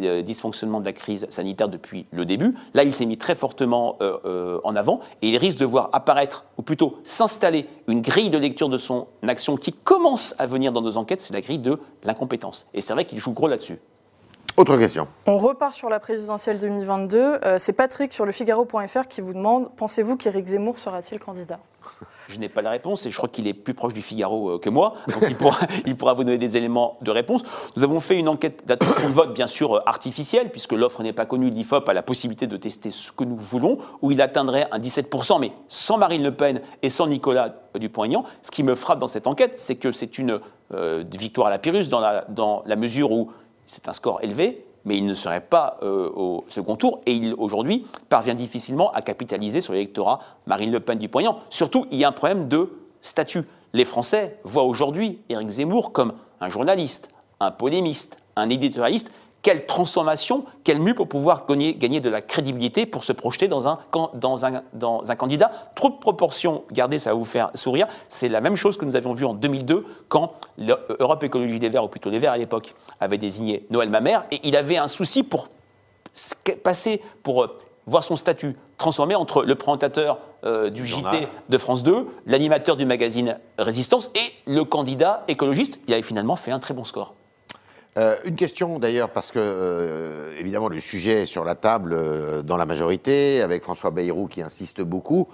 euh, 0.00 0.22
dysfonctionnements 0.22 0.80
de 0.80 0.84
la 0.84 0.92
crise 0.92 1.26
sanitaire 1.30 1.68
depuis 1.68 2.06
le 2.12 2.24
début. 2.24 2.54
Là, 2.74 2.82
il 2.82 2.94
s'est 2.94 3.06
mis 3.06 3.18
très 3.18 3.34
fortement 3.34 3.96
euh, 4.00 4.58
en 4.64 4.74
avant 4.74 5.00
et 5.22 5.28
il 5.28 5.36
risque 5.36 5.58
de 5.58 5.64
voir 5.66 5.90
apparaître, 5.92 6.44
ou 6.56 6.62
plutôt 6.62 6.98
s'installer, 7.04 7.66
une 7.88 8.00
grille 8.00 8.30
de 8.30 8.38
lecture 8.38 8.68
de 8.68 8.78
son 8.78 9.06
action 9.26 9.56
qui 9.56 9.72
commence 9.72 10.34
à 10.38 10.46
venir 10.46 10.72
dans 10.72 10.82
nos 10.82 10.96
enquêtes, 10.96 11.20
c'est 11.20 11.34
la 11.34 11.40
grille 11.40 11.58
de 11.58 11.78
l'incompétence. 12.04 12.68
Et 12.74 12.80
c'est 12.80 12.92
vrai 12.92 13.04
qu'il 13.04 13.18
joue 13.18 13.32
gros 13.32 13.48
là-dessus. 13.48 13.78
Autre 14.60 14.76
question. 14.76 15.08
On 15.24 15.38
repart 15.38 15.72
sur 15.72 15.88
la 15.88 15.98
présidentielle 16.00 16.58
2022. 16.58 17.16
Euh, 17.18 17.56
c'est 17.56 17.72
Patrick 17.72 18.12
sur 18.12 18.26
le 18.26 18.32
Figaro.fr 18.32 19.08
qui 19.08 19.22
vous 19.22 19.32
demande 19.32 19.70
Pensez-vous 19.74 20.18
qu'Éric 20.18 20.44
Zemmour 20.44 20.78
sera-t-il 20.78 21.18
candidat? 21.18 21.60
Je 22.28 22.38
n'ai 22.38 22.50
pas 22.50 22.60
la 22.60 22.68
réponse 22.68 23.06
et 23.06 23.10
je 23.10 23.16
crois 23.16 23.30
qu'il 23.30 23.48
est 23.48 23.54
plus 23.54 23.72
proche 23.72 23.94
du 23.94 24.02
Figaro 24.02 24.50
euh, 24.50 24.58
que 24.58 24.68
moi, 24.68 24.96
donc 25.08 25.24
il 25.30 25.34
pourra, 25.34 25.60
il 25.86 25.96
pourra, 25.96 26.12
vous 26.12 26.24
donner 26.24 26.36
des 26.36 26.58
éléments 26.58 26.98
de 27.00 27.10
réponse. 27.10 27.42
Nous 27.74 27.84
avons 27.84 28.00
fait 28.00 28.18
une 28.18 28.28
enquête 28.28 28.66
d'attention 28.66 29.08
de 29.08 29.14
vote, 29.14 29.32
bien 29.32 29.46
sûr 29.46 29.76
euh, 29.76 29.80
artificielle, 29.86 30.50
puisque 30.50 30.72
l'offre 30.72 31.02
n'est 31.02 31.14
pas 31.14 31.24
connue. 31.24 31.48
L'IFOP 31.48 31.88
a 31.88 31.94
la 31.94 32.02
possibilité 32.02 32.46
de 32.46 32.58
tester 32.58 32.90
ce 32.90 33.12
que 33.12 33.24
nous 33.24 33.36
voulons, 33.36 33.78
où 34.02 34.10
il 34.10 34.20
atteindrait 34.20 34.68
un 34.72 34.78
17%, 34.78 35.40
mais 35.40 35.52
sans 35.68 35.96
Marine 35.96 36.22
Le 36.22 36.34
Pen 36.34 36.60
et 36.82 36.90
sans 36.90 37.06
Nicolas 37.06 37.54
Dupont-Aignan. 37.74 38.26
Ce 38.42 38.50
qui 38.50 38.62
me 38.62 38.74
frappe 38.74 38.98
dans 38.98 39.08
cette 39.08 39.26
enquête, 39.26 39.56
c'est 39.56 39.76
que 39.76 39.90
c'est 39.90 40.18
une 40.18 40.38
victoire 41.10 41.48
à 41.48 41.50
la 41.50 41.58
Pyrrhus 41.58 41.88
dans 41.88 41.98
la, 41.98 42.24
dans 42.28 42.62
la 42.64 42.76
mesure 42.76 43.10
où 43.10 43.32
c'est 43.70 43.88
un 43.88 43.92
score 43.92 44.18
élevé, 44.22 44.64
mais 44.84 44.96
il 44.96 45.06
ne 45.06 45.14
serait 45.14 45.40
pas 45.40 45.78
euh, 45.82 46.10
au 46.14 46.44
second 46.48 46.76
tour 46.76 47.00
et 47.06 47.12
il, 47.12 47.34
aujourd'hui, 47.34 47.86
parvient 48.08 48.34
difficilement 48.34 48.92
à 48.92 49.02
capitaliser 49.02 49.60
sur 49.60 49.74
l'électorat 49.74 50.20
Marine 50.46 50.72
Le 50.72 50.80
Pen 50.80 50.98
du 50.98 51.08
Poignant. 51.08 51.38
Surtout, 51.50 51.86
il 51.90 51.98
y 51.98 52.04
a 52.04 52.08
un 52.08 52.12
problème 52.12 52.48
de 52.48 52.72
statut. 53.00 53.44
Les 53.72 53.84
Français 53.84 54.38
voient 54.42 54.64
aujourd'hui 54.64 55.20
Éric 55.28 55.48
Zemmour 55.48 55.92
comme 55.92 56.14
un 56.40 56.48
journaliste, 56.48 57.10
un 57.38 57.52
polémiste, 57.52 58.16
un 58.34 58.50
éditorialiste 58.50 59.12
quelle 59.42 59.66
transformation, 59.66 60.44
quel 60.64 60.80
mue 60.80 60.94
pour 60.94 61.08
pouvoir 61.08 61.46
gagner, 61.46 61.74
gagner, 61.74 62.00
de 62.00 62.10
la 62.10 62.20
crédibilité 62.20 62.86
pour 62.86 63.04
se 63.04 63.12
projeter 63.12 63.48
dans 63.48 63.68
un, 63.68 63.78
dans 64.14 64.44
un, 64.44 64.62
dans 64.74 65.10
un 65.10 65.16
candidat. 65.16 65.50
Trop 65.74 65.90
de 65.90 65.96
proportions, 65.96 66.64
gardez, 66.72 66.98
ça 66.98 67.10
va 67.10 67.16
vous 67.16 67.24
faire 67.24 67.50
sourire. 67.54 67.88
C'est 68.08 68.28
la 68.28 68.40
même 68.40 68.56
chose 68.56 68.76
que 68.76 68.84
nous 68.84 68.96
avions 68.96 69.14
vu 69.14 69.24
en 69.24 69.34
2002 69.34 69.86
quand 70.08 70.34
l'Europe 70.58 71.22
Écologie 71.24 71.58
des 71.58 71.68
Verts, 71.68 71.84
ou 71.84 71.88
plutôt 71.88 72.10
les 72.10 72.18
Verts 72.18 72.32
à 72.32 72.38
l'époque, 72.38 72.74
avait 73.00 73.18
désigné 73.18 73.66
Noël 73.70 73.88
Mamère 73.88 74.24
et 74.30 74.40
il 74.44 74.56
avait 74.56 74.76
un 74.76 74.88
souci 74.88 75.22
pour 75.22 75.48
passer, 76.62 77.00
pour 77.22 77.44
euh, 77.44 77.58
voir 77.86 78.04
son 78.04 78.16
statut 78.16 78.56
transformé 78.78 79.14
entre 79.14 79.44
le 79.44 79.54
présentateur 79.54 80.18
euh, 80.44 80.70
du 80.70 80.86
JT 80.86 81.28
de 81.48 81.58
France 81.58 81.82
2, 81.82 82.06
l'animateur 82.26 82.76
du 82.76 82.86
magazine 82.86 83.38
Résistance 83.58 84.10
et 84.14 84.50
le 84.50 84.64
candidat 84.64 85.24
écologiste. 85.28 85.80
Il 85.86 85.94
avait 85.94 86.02
finalement 86.02 86.36
fait 86.36 86.50
un 86.50 86.58
très 86.58 86.74
bon 86.74 86.84
score. 86.84 87.14
Euh, 87.96 88.16
une 88.24 88.36
question 88.36 88.78
d'ailleurs, 88.78 89.10
parce 89.10 89.30
que 89.30 89.38
euh, 89.42 90.38
évidemment 90.38 90.68
le 90.68 90.78
sujet 90.78 91.22
est 91.22 91.26
sur 91.26 91.44
la 91.44 91.56
table 91.56 91.92
euh, 91.92 92.42
dans 92.42 92.56
la 92.56 92.66
majorité, 92.66 93.40
avec 93.42 93.62
François 93.62 93.90
Bayrou 93.90 94.28
qui 94.28 94.42
insiste 94.42 94.80
beaucoup. 94.82 95.28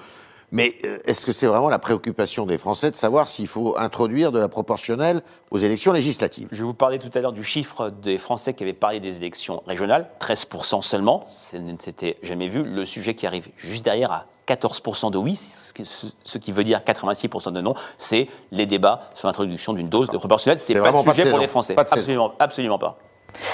Mais 0.52 0.76
est-ce 1.04 1.26
que 1.26 1.32
c'est 1.32 1.46
vraiment 1.46 1.68
la 1.68 1.80
préoccupation 1.80 2.46
des 2.46 2.56
Français 2.56 2.92
de 2.92 2.96
savoir 2.96 3.26
s'il 3.26 3.48
faut 3.48 3.76
introduire 3.76 4.30
de 4.30 4.38
la 4.38 4.48
proportionnelle 4.48 5.22
aux 5.50 5.58
élections 5.58 5.90
législatives? 5.90 6.46
Je 6.52 6.64
vous 6.64 6.72
parlais 6.72 6.98
tout 6.98 7.10
à 7.14 7.20
l'heure 7.20 7.32
du 7.32 7.42
chiffre 7.42 7.90
des 7.90 8.16
Français 8.16 8.54
qui 8.54 8.62
avaient 8.62 8.72
parlé 8.72 9.00
des 9.00 9.16
élections 9.16 9.64
régionales, 9.66 10.08
13% 10.20 10.82
seulement, 10.82 11.26
ce 11.28 11.56
n'était 11.56 12.16
jamais 12.22 12.46
vu. 12.46 12.62
Le 12.62 12.84
sujet 12.84 13.14
qui 13.14 13.26
arrive 13.26 13.48
juste 13.56 13.84
derrière 13.84 14.12
14% 14.46 15.10
de 15.10 15.18
oui, 15.18 15.36
ce 15.36 16.38
qui 16.38 16.52
veut 16.52 16.64
dire 16.64 16.80
86% 16.80 17.52
de 17.52 17.60
non, 17.60 17.74
c'est 17.98 18.28
les 18.52 18.66
débats 18.66 19.08
sur 19.14 19.28
l'introduction 19.28 19.72
d'une 19.72 19.88
dose 19.88 20.08
de 20.10 20.18
proportionnelle. 20.18 20.58
C'est 20.58 20.74
pas 20.74 20.90
le 20.90 21.12
sujet 21.12 21.30
pour 21.30 21.38
les 21.38 21.48
Français. 21.48 21.74
absolument, 21.76 22.32
absolument 22.38 22.78
pas. 22.78 22.98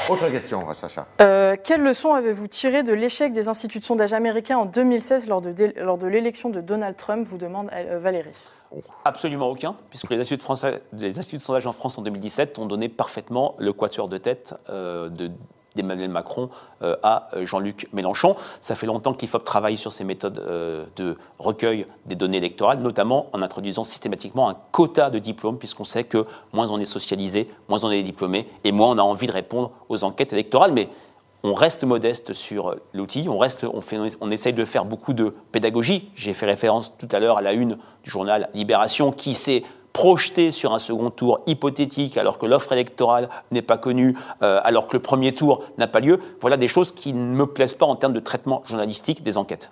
Autre 0.09 0.29
question, 0.31 0.65
Sacha. 0.75 1.07
Euh, 1.21 1.57
quelle 1.63 1.83
leçon 1.83 2.15
avez-vous 2.15 2.47
tiré 2.47 2.83
de 2.83 2.93
l'échec 2.93 3.33
des 3.33 3.49
instituts 3.49 3.79
de 3.79 3.85
sondage 3.85 4.13
américains 4.13 4.59
en 4.59 4.67
2016 4.67 5.29
lors 5.29 5.41
de, 5.41 5.55
lors 5.81 5.99
de 5.99 6.07
l'élection 6.07 6.51
de 6.51 6.61
Donald 6.61 6.97
Trump 6.97 7.27
vous 7.27 7.39
demande 7.39 7.69
euh, 7.73 7.99
Valérie? 7.99 8.31
Absolument 9.05 9.51
aucun, 9.51 9.77
puisque 9.91 10.11
les 10.11 10.19
instituts, 10.19 10.47
de 10.47 10.81
les 10.93 11.19
instituts 11.19 11.37
de 11.37 11.43
sondage 11.43 11.67
en 11.67 11.73
France 11.73 11.99
en 11.99 12.03
2017 12.03 12.59
ont 12.59 12.67
donné 12.67 12.89
parfaitement 12.89 13.55
le 13.59 13.73
quatuor 13.73 14.09
de 14.09 14.19
tête 14.19 14.55
euh, 14.71 15.09
de 15.09 15.31
d'Emmanuel 15.77 16.11
Macron 16.11 16.51
euh, 16.83 16.97
à 17.03 17.29
euh, 17.35 17.47
Jean-Luc 17.47 17.89
Mélenchon. 17.93 18.37
Ça 18.61 18.75
fait 18.75 18.87
longtemps 18.87 19.15
qu'IFOP 19.15 19.45
travaille 19.45 19.77
sur 19.77 19.93
ces 19.93 20.05
méthodes 20.05 20.39
euh, 20.39 20.85
de 20.97 21.17
recueil 21.39 21.87
des 22.07 22.15
données 22.15 22.39
électorales, 22.39 22.81
notamment 22.81 23.27
en 23.33 23.43
introduisant 23.43 23.85
systématiquement 23.85 24.49
un 24.49 24.57
quota 24.71 25.11
de 25.11 25.19
diplômes, 25.19 25.59
puisqu'on 25.59 25.85
sait 25.85 26.05
que 26.05 26.27
moins 26.53 26.71
on 26.71 26.79
est 26.81 26.85
socialisé, 26.85 27.49
moins 27.69 27.83
on 27.85 27.91
est 27.91 28.03
diplômé, 28.03 28.49
et 28.65 28.73
moins 28.73 28.91
on 28.91 28.99
a 28.99 29.03
envie 29.03 29.27
de 29.27 29.33
répondre 29.33 29.73
aux 29.89 30.05
enquêtes 30.05 30.33
électorales. 30.33 30.73
Mais 30.73 30.89
on 31.45 31.55
reste 31.55 31.83
modeste 31.85 32.33
sur 32.33 32.77
l'outil, 32.93 33.27
on, 33.29 33.41
on, 33.41 34.09
on 34.21 34.31
essaye 34.31 34.53
de 34.53 34.65
faire 34.65 34.85
beaucoup 34.85 35.13
de 35.13 35.35
pédagogie. 35.51 36.11
J'ai 36.15 36.35
fait 36.35 36.47
référence 36.47 36.97
tout 36.97 37.09
à 37.11 37.19
l'heure 37.19 37.39
à 37.39 37.43
la 37.43 37.53
une 37.53 37.79
du 38.05 38.11
journal 38.11 38.49
Libération 38.55 39.11
qui 39.11 39.35
s'est 39.35 39.65
projeté 39.93 40.51
sur 40.51 40.73
un 40.73 40.79
second 40.79 41.11
tour 41.11 41.41
hypothétique 41.47 42.17
alors 42.17 42.39
que 42.39 42.47
l'offre 42.47 42.73
électorale 42.73 43.29
n'est 43.51 43.63
pas 43.63 43.79
connue, 43.79 44.17
euh, 44.43 44.61
alors 44.65 44.89
que 44.89 44.97
le 44.97 45.03
premier 45.03 45.33
tour 45.33 45.63
n'a 45.79 45.87
pas 45.87 46.01
lieu, 46.01 46.21
voilà 46.41 46.57
des 46.57 46.69
choses 46.69 46.93
qui 46.93 47.13
ne 47.13 47.35
me 47.35 47.47
plaisent 47.47 47.75
pas 47.75 47.87
en 47.87 47.97
termes 47.97 48.13
de 48.13 48.21
traitement 48.21 48.63
journalistique 48.67 49.23
des 49.23 49.37
enquêtes. 49.37 49.71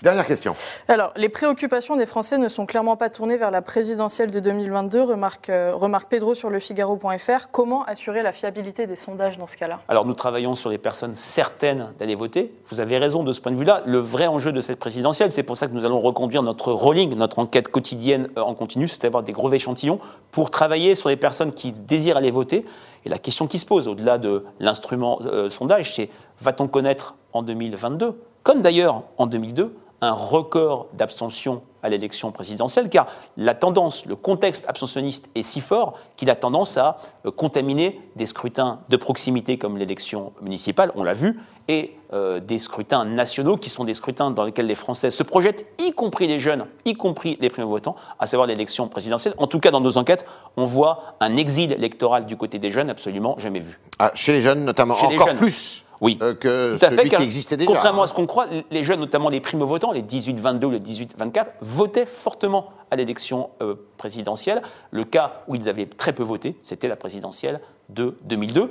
Dernière 0.00 0.26
question. 0.26 0.54
Alors, 0.86 1.12
les 1.16 1.28
préoccupations 1.28 1.96
des 1.96 2.06
Français 2.06 2.38
ne 2.38 2.48
sont 2.48 2.66
clairement 2.66 2.96
pas 2.96 3.10
tournées 3.10 3.36
vers 3.36 3.50
la 3.50 3.62
présidentielle 3.62 4.30
de 4.30 4.38
2022, 4.38 5.02
remarque, 5.02 5.50
euh, 5.50 5.72
remarque 5.74 6.08
Pedro 6.08 6.34
sur 6.34 6.50
le 6.50 6.60
Figaro.fr. 6.60 7.50
Comment 7.50 7.82
assurer 7.82 8.22
la 8.22 8.30
fiabilité 8.32 8.86
des 8.86 8.94
sondages 8.94 9.38
dans 9.38 9.48
ce 9.48 9.56
cas-là? 9.56 9.80
Alors, 9.88 10.06
nous 10.06 10.14
travaillons 10.14 10.54
sur 10.54 10.70
les 10.70 10.78
personnes 10.78 11.16
certaines 11.16 11.88
d'aller 11.98 12.14
voter. 12.14 12.54
Vous 12.68 12.80
avez 12.80 12.96
raison 12.96 13.24
de 13.24 13.32
ce 13.32 13.40
point 13.40 13.50
de 13.50 13.56
vue-là. 13.56 13.82
Le 13.86 13.98
vrai 13.98 14.28
enjeu 14.28 14.52
de 14.52 14.60
cette 14.60 14.78
présidentielle, 14.78 15.32
c'est 15.32 15.42
pour 15.42 15.58
ça 15.58 15.66
que 15.66 15.72
nous 15.72 15.84
allons 15.84 15.98
reconduire 15.98 16.44
notre 16.44 16.70
rolling, 16.70 17.16
notre 17.16 17.40
enquête 17.40 17.68
quotidienne 17.68 18.28
euh, 18.36 18.42
en 18.42 18.54
continu, 18.54 18.86
c'est 18.86 19.02
d'avoir 19.02 19.24
des 19.24 19.32
gros 19.32 19.52
échantillons 19.52 19.98
pour 20.30 20.52
travailler 20.52 20.94
sur 20.94 21.08
les 21.08 21.16
personnes 21.16 21.52
qui 21.52 21.72
désirent 21.72 22.18
aller 22.18 22.30
voter. 22.30 22.64
Et 23.04 23.08
la 23.08 23.18
question 23.18 23.48
qui 23.48 23.58
se 23.58 23.66
pose, 23.66 23.88
au-delà 23.88 24.18
de 24.18 24.44
l'instrument 24.60 25.18
euh, 25.24 25.50
sondage, 25.50 25.92
c'est 25.92 26.08
va-t-on 26.40 26.68
connaître 26.68 27.16
en 27.32 27.42
2022, 27.42 28.20
comme 28.44 28.60
d'ailleurs 28.60 29.02
en 29.16 29.26
2002, 29.26 29.74
un 30.00 30.12
record 30.12 30.86
d'abstention 30.92 31.62
à 31.82 31.88
l'élection 31.88 32.32
présidentielle, 32.32 32.88
car 32.88 33.06
la 33.36 33.54
tendance, 33.54 34.04
le 34.06 34.16
contexte 34.16 34.68
abstentionniste 34.68 35.28
est 35.34 35.42
si 35.42 35.60
fort 35.60 35.94
qu'il 36.16 36.28
a 36.30 36.34
tendance 36.34 36.76
à 36.76 36.98
euh, 37.24 37.30
contaminer 37.30 38.00
des 38.16 38.26
scrutins 38.26 38.80
de 38.88 38.96
proximité 38.96 39.58
comme 39.58 39.76
l'élection 39.76 40.32
municipale, 40.42 40.92
on 40.96 41.04
l'a 41.04 41.14
vu, 41.14 41.38
et 41.68 41.94
euh, 42.12 42.40
des 42.40 42.58
scrutins 42.58 43.04
nationaux 43.04 43.56
qui 43.56 43.68
sont 43.70 43.84
des 43.84 43.94
scrutins 43.94 44.30
dans 44.30 44.44
lesquels 44.44 44.66
les 44.66 44.74
Français 44.74 45.10
se 45.10 45.22
projettent, 45.22 45.66
y 45.78 45.92
compris 45.92 46.26
les 46.26 46.40
jeunes, 46.40 46.66
y 46.84 46.94
compris 46.94 47.36
les 47.40 47.50
primo-votants, 47.50 47.94
à 48.18 48.26
savoir 48.26 48.46
l'élection 48.48 48.88
présidentielle. 48.88 49.34
En 49.38 49.46
tout 49.46 49.60
cas, 49.60 49.70
dans 49.70 49.80
nos 49.80 49.98
enquêtes, 49.98 50.24
on 50.56 50.64
voit 50.64 51.14
un 51.20 51.36
exil 51.36 51.72
électoral 51.72 52.26
du 52.26 52.36
côté 52.36 52.58
des 52.58 52.72
jeunes 52.72 52.90
absolument 52.90 53.36
jamais 53.38 53.60
vu. 53.60 53.78
Ah, 53.98 54.10
chez 54.14 54.32
les 54.32 54.40
jeunes 54.40 54.64
notamment, 54.64 54.96
Chez 54.96 55.08
les 55.08 55.16
encore 55.16 55.28
jeunes. 55.28 55.36
plus 55.36 55.84
Oui. 56.00 56.18
euh, 56.22 56.34
que 56.34 56.78
Tout 56.78 56.84
à 56.84 56.90
fait, 56.90 56.96
celui 56.96 57.10
car 57.10 57.20
qui 57.20 57.24
existait 57.24 57.56
déjà. 57.56 57.70
Contrairement 57.70 58.02
hein. 58.02 58.04
à 58.04 58.08
ce 58.08 58.14
qu'on 58.14 58.26
croit, 58.26 58.46
les 58.70 58.84
jeunes, 58.84 59.00
notamment 59.00 59.28
les 59.28 59.40
primo-votants, 59.40 59.92
les 59.92 60.02
18-22 60.02 60.64
ou 60.64 60.70
les 60.70 60.78
18-24, 60.78 61.46
votaient 61.60 62.06
fortement 62.06 62.70
à 62.90 62.96
l'élection 62.96 63.50
euh, 63.60 63.74
présidentielle. 63.96 64.62
Le 64.90 65.04
cas 65.04 65.42
où 65.48 65.54
ils 65.54 65.68
avaient 65.68 65.86
très 65.86 66.12
peu 66.12 66.22
voté, 66.22 66.56
c'était 66.62 66.88
la 66.88 66.96
présidentielle 66.96 67.60
de 67.88 68.16
2002. 68.24 68.70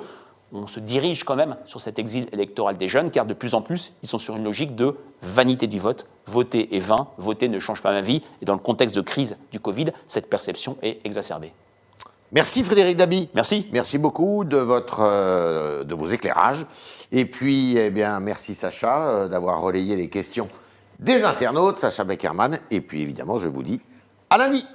On 0.53 0.65
se 0.65 0.79
dirige 0.79 1.25
quand 1.25 1.35
même 1.35 1.57
sur 1.65 1.81
cet 1.81 1.99
exil 1.99 2.27
électoral 2.31 2.77
des 2.77 2.87
jeunes, 2.87 3.11
car 3.11 3.25
de 3.25 3.33
plus 3.33 3.53
en 3.53 3.61
plus, 3.61 3.93
ils 4.01 4.07
sont 4.07 4.17
sur 4.17 4.37
une 4.37 4.45
logique 4.45 4.75
de 4.75 4.95
vanité 5.21 5.67
du 5.67 5.77
vote. 5.77 6.07
Voter 6.25 6.75
est 6.75 6.79
vain, 6.79 7.07
voter 7.17 7.49
ne 7.49 7.59
change 7.59 7.81
pas 7.81 7.91
ma 7.91 8.01
vie. 8.01 8.21
Et 8.41 8.45
dans 8.45 8.53
le 8.53 8.59
contexte 8.59 8.95
de 8.95 9.01
crise 9.01 9.35
du 9.51 9.59
Covid, 9.59 9.87
cette 10.07 10.29
perception 10.29 10.77
est 10.81 11.05
exacerbée. 11.05 11.51
Merci 12.31 12.63
Frédéric 12.63 12.97
Dabi. 12.97 13.29
Merci. 13.33 13.67
Merci 13.71 13.97
beaucoup 13.97 14.43
de, 14.43 14.57
votre, 14.57 14.99
euh, 15.01 15.83
de 15.83 15.95
vos 15.95 16.07
éclairages. 16.07 16.65
Et 17.11 17.25
puis, 17.25 17.77
eh 17.77 17.89
bien, 17.89 18.19
merci 18.19 18.53
Sacha 18.53 19.07
euh, 19.07 19.27
d'avoir 19.27 19.61
relayé 19.61 19.95
les 19.95 20.09
questions 20.09 20.49
des 20.99 21.23
internautes, 21.23 21.77
Sacha 21.77 22.03
Beckerman. 22.03 22.59
Et 22.69 22.81
puis, 22.81 23.01
évidemment, 23.01 23.37
je 23.37 23.47
vous 23.47 23.63
dis 23.63 23.79
à 24.29 24.37
lundi. 24.37 24.65